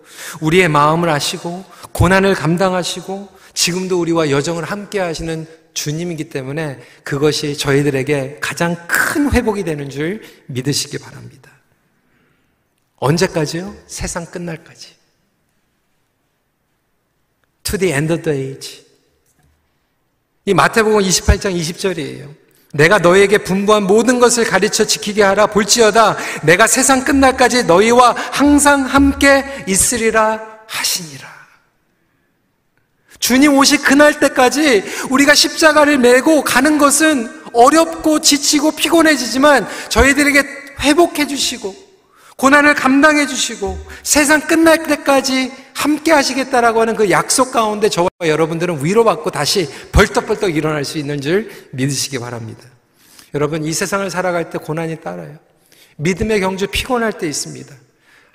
우리의 0.40 0.68
마음을 0.68 1.08
아시고 1.08 1.64
고난을 1.90 2.36
감당하시고 2.36 3.28
지금도 3.54 4.00
우리와 4.00 4.30
여정을 4.30 4.62
함께 4.62 5.00
하시는 5.00 5.48
주님이기 5.72 6.28
때문에 6.28 6.78
그것이 7.02 7.58
저희들에게 7.58 8.38
가장 8.40 8.76
큰 8.86 9.32
회복이 9.32 9.64
되는 9.64 9.90
줄 9.90 10.22
믿으시기 10.46 10.98
바랍니다. 10.98 11.53
언제까지요? 13.04 13.74
세상 13.86 14.24
끝날까지. 14.24 14.94
To 17.64 17.78
the 17.78 17.92
end 17.92 18.12
of 18.14 18.22
the 18.22 18.40
age. 18.40 18.82
이 20.46 20.54
마태복음 20.54 21.00
28장 21.00 21.54
20절이에요. 21.54 22.34
내가 22.72 22.98
너에게 22.98 23.38
분부한 23.38 23.84
모든 23.84 24.18
것을 24.18 24.44
가르쳐 24.44 24.84
지키게 24.84 25.22
하라 25.22 25.46
볼지어다 25.46 26.16
내가 26.42 26.66
세상 26.66 27.04
끝날까지 27.04 27.64
너희와 27.64 28.16
항상 28.32 28.84
함께 28.84 29.44
있으리라 29.68 30.40
하시니라. 30.66 31.28
주님 33.20 33.54
오시 33.54 33.78
그날 33.78 34.18
때까지 34.18 34.82
우리가 35.10 35.34
십자가를 35.34 35.98
메고 35.98 36.42
가는 36.42 36.78
것은 36.78 37.42
어렵고 37.52 38.20
지치고 38.20 38.72
피곤해지지만 38.72 39.68
저희들에게 39.90 40.42
회복해 40.80 41.26
주시고 41.26 41.83
고난을 42.36 42.74
감당해 42.74 43.26
주시고 43.26 43.78
세상 44.02 44.40
끝날 44.40 44.82
때까지 44.82 45.52
함께 45.74 46.12
하시겠다라고 46.12 46.80
하는 46.80 46.96
그 46.96 47.10
약속 47.10 47.52
가운데 47.52 47.88
저와 47.88 48.08
여러분들은 48.22 48.84
위로받고 48.84 49.30
다시 49.30 49.68
벌떡벌떡 49.92 50.56
일어날 50.56 50.84
수 50.84 50.98
있는 50.98 51.20
줄 51.20 51.50
믿으시기 51.72 52.18
바랍니다. 52.18 52.62
여러분, 53.34 53.64
이 53.64 53.72
세상을 53.72 54.08
살아갈 54.10 54.50
때 54.50 54.58
고난이 54.58 54.96
따라요. 54.96 55.38
믿음의 55.96 56.40
경주 56.40 56.66
피곤할 56.66 57.12
때 57.12 57.28
있습니다. 57.28 57.74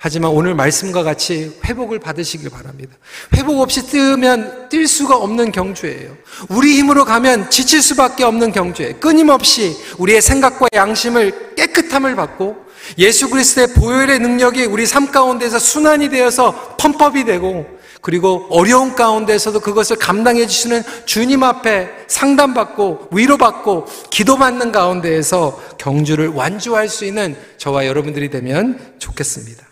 하지만 0.02 0.30
오늘 0.30 0.54
말씀과 0.54 1.02
같이 1.02 1.58
회복을 1.66 1.98
받으시길 1.98 2.48
바랍니다. 2.48 2.96
회복 3.36 3.60
없이 3.60 3.82
뜨면 3.86 4.70
뛸 4.70 4.86
수가 4.86 5.14
없는 5.16 5.52
경주예요. 5.52 6.16
우리 6.48 6.78
힘으로 6.78 7.04
가면 7.04 7.50
지칠 7.50 7.82
수밖에 7.82 8.24
없는 8.24 8.52
경주예요. 8.52 8.98
끊임없이 8.98 9.76
우리의 9.98 10.22
생각과 10.22 10.68
양심을 10.72 11.54
깨끗함을 11.54 12.16
받고 12.16 12.69
예수 12.98 13.30
그리스도의 13.30 13.74
보혈의 13.74 14.18
능력이 14.18 14.64
우리 14.64 14.86
삶 14.86 15.10
가운데서 15.10 15.58
순환이 15.58 16.08
되어서 16.08 16.76
펌법이 16.76 17.24
되고 17.24 17.66
그리고 18.00 18.46
어려운 18.50 18.94
가운데서도 18.94 19.60
그것을 19.60 19.96
감당해 19.96 20.46
주시는 20.46 20.82
주님 21.04 21.42
앞에 21.42 21.90
상담받고 22.06 23.08
위로받고 23.12 23.86
기도받는 24.10 24.72
가운데에서 24.72 25.60
경주를 25.78 26.28
완주할 26.28 26.88
수 26.88 27.04
있는 27.04 27.36
저와 27.58 27.86
여러분들이 27.86 28.30
되면 28.30 28.94
좋겠습니다. 28.98 29.66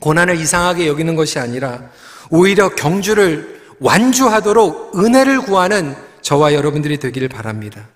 고난을 0.00 0.40
이상하게 0.40 0.88
여기는 0.88 1.14
것이 1.14 1.38
아니라 1.38 1.90
오히려 2.30 2.68
경주를 2.70 3.62
완주하도록 3.78 4.98
은혜를 4.98 5.42
구하는 5.42 5.94
저와 6.22 6.54
여러분들이 6.54 6.98
되기를 6.98 7.28
바랍니다. 7.28 7.88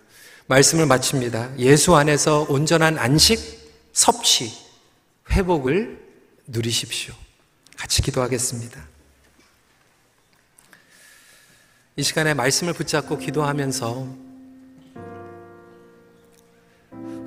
말씀을 0.46 0.86
마칩니다. 0.86 1.50
예수 1.58 1.94
안에서 1.96 2.46
온전한 2.48 2.98
안식, 2.98 3.67
섭취, 3.92 4.52
회복을 5.30 5.98
누리십시오. 6.46 7.14
같이 7.76 8.02
기도하겠습니다. 8.02 8.86
이 11.96 12.02
시간에 12.02 12.32
말씀을 12.34 12.72
붙잡고 12.74 13.18
기도하면서 13.18 14.08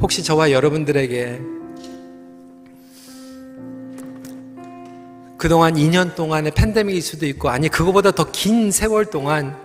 혹시 0.01 0.23
저와 0.23 0.51
여러분들에게 0.51 1.41
그동안 5.37 5.73
2년 5.73 6.15
동안의 6.15 6.53
팬데믹일 6.53 7.01
수도 7.01 7.25
있고, 7.25 7.49
아니, 7.49 7.67
그거보다 7.67 8.11
더 8.11 8.25
긴 8.31 8.71
세월 8.71 9.05
동안 9.05 9.57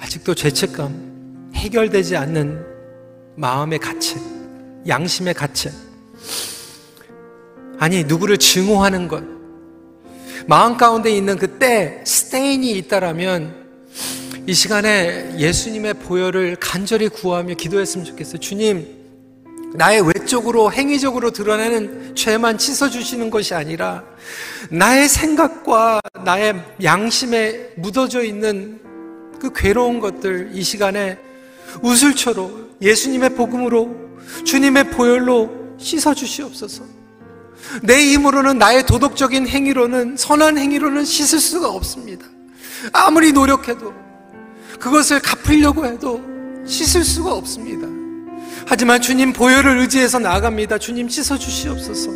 아직도 0.00 0.34
죄책감, 0.34 1.52
해결되지 1.54 2.16
않는 2.16 2.71
마음의 3.34 3.78
가책, 3.78 4.18
양심의 4.86 5.34
가책, 5.34 5.72
아니, 7.78 8.04
누구를 8.04 8.38
증오하는 8.38 9.08
것, 9.08 9.24
마음 10.46 10.76
가운데 10.76 11.10
있는 11.10 11.36
그 11.36 11.58
때, 11.58 12.02
스테인이 12.04 12.70
있다라면 12.72 13.62
이 14.46 14.54
시간에 14.54 15.38
예수님의 15.38 15.94
보혈을 15.94 16.56
간절히 16.56 17.08
구하며 17.08 17.54
기도했으면 17.54 18.04
좋겠어요. 18.04 18.38
주님, 18.38 18.86
나의 19.74 20.02
외적으로 20.02 20.70
행위적으로 20.70 21.30
드러내는 21.30 22.14
죄만 22.14 22.58
씻어주시는 22.58 23.30
것이 23.30 23.54
아니라 23.54 24.04
나의 24.70 25.08
생각과 25.08 26.00
나의 26.24 26.62
양심에 26.82 27.70
묻어져 27.76 28.22
있는 28.22 28.80
그 29.40 29.52
괴로운 29.54 29.98
것들 29.98 30.50
이 30.52 30.62
시간에 30.62 31.18
우슬초로 31.80 32.72
예수님의 32.80 33.34
복음으로 33.34 33.94
주님의 34.44 34.90
보혈로 34.90 35.76
씻어 35.78 36.14
주시옵소서. 36.14 36.84
내 37.82 38.12
힘으로는 38.12 38.58
나의 38.58 38.84
도덕적인 38.86 39.46
행위로는 39.46 40.16
선한 40.16 40.58
행위로는 40.58 41.04
씻을 41.04 41.38
수가 41.38 41.70
없습니다. 41.70 42.26
아무리 42.92 43.32
노력해도 43.32 43.94
그것을 44.78 45.20
갚으려고 45.20 45.86
해도 45.86 46.20
씻을 46.66 47.04
수가 47.04 47.32
없습니다. 47.32 47.86
하지만 48.66 49.00
주님 49.00 49.32
보혈을 49.32 49.78
의지해서 49.78 50.18
나아갑니다. 50.18 50.78
주님 50.78 51.08
씻어 51.08 51.38
주시옵소서. 51.38 52.10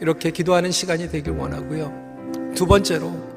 이렇게 0.00 0.30
기도하는 0.30 0.70
시간이 0.70 1.10
되길 1.10 1.32
원하고요. 1.32 2.52
두 2.54 2.66
번째로 2.66 3.31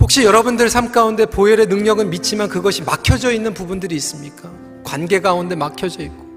혹시 0.00 0.24
여러분들 0.24 0.68
삶 0.68 0.92
가운데 0.92 1.26
보혈의 1.26 1.66
능력은 1.66 2.10
믿지만 2.10 2.48
그것이 2.48 2.82
막혀져 2.82 3.32
있는 3.32 3.54
부분들이 3.54 3.94
있습니까? 3.96 4.50
관계 4.84 5.20
가운데 5.20 5.54
막혀져 5.54 6.02
있고 6.02 6.32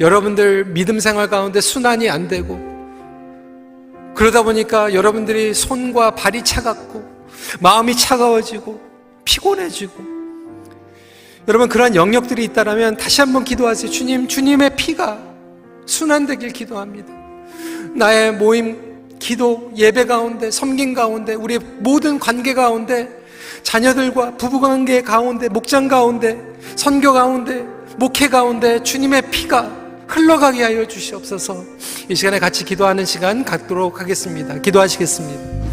여러분들 0.00 0.66
믿음 0.66 0.98
생활 0.98 1.28
가운데 1.28 1.60
순환이 1.60 2.08
안 2.08 2.26
되고 2.26 2.58
그러다 4.14 4.42
보니까 4.42 4.92
여러분들이 4.94 5.54
손과 5.54 6.14
발이 6.14 6.42
차갑고 6.44 7.04
마음이 7.60 7.96
차가워지고 7.96 8.80
피곤해지고 9.24 10.20
여러분 11.48 11.68
그러한 11.68 11.96
영역들이 11.96 12.44
있다면 12.44 12.96
다시 12.96 13.20
한번 13.20 13.44
기도하세요. 13.44 13.90
주님, 13.90 14.28
주님의 14.28 14.76
피가 14.76 15.18
순환되길 15.86 16.50
기도합니다. 16.50 17.12
나의 17.94 18.32
모임, 18.34 18.89
기도, 19.20 19.70
예배 19.76 20.06
가운데, 20.06 20.50
섬긴 20.50 20.94
가운데, 20.94 21.34
우리 21.34 21.58
모든 21.58 22.18
관계 22.18 22.54
가운데, 22.54 23.08
자녀들과 23.62 24.36
부부관계 24.36 25.02
가운데, 25.02 25.48
목장 25.48 25.86
가운데, 25.86 26.40
선교 26.74 27.12
가운데, 27.12 27.64
목회 27.96 28.28
가운데 28.28 28.82
주님의 28.82 29.30
피가 29.30 29.70
흘러가게 30.08 30.62
하여 30.64 30.88
주시옵소서. 30.88 31.64
이 32.08 32.14
시간에 32.14 32.38
같이 32.38 32.64
기도하는 32.64 33.04
시간 33.04 33.44
갖도록 33.44 34.00
하겠습니다. 34.00 34.60
기도하시겠습니다. 34.60 35.69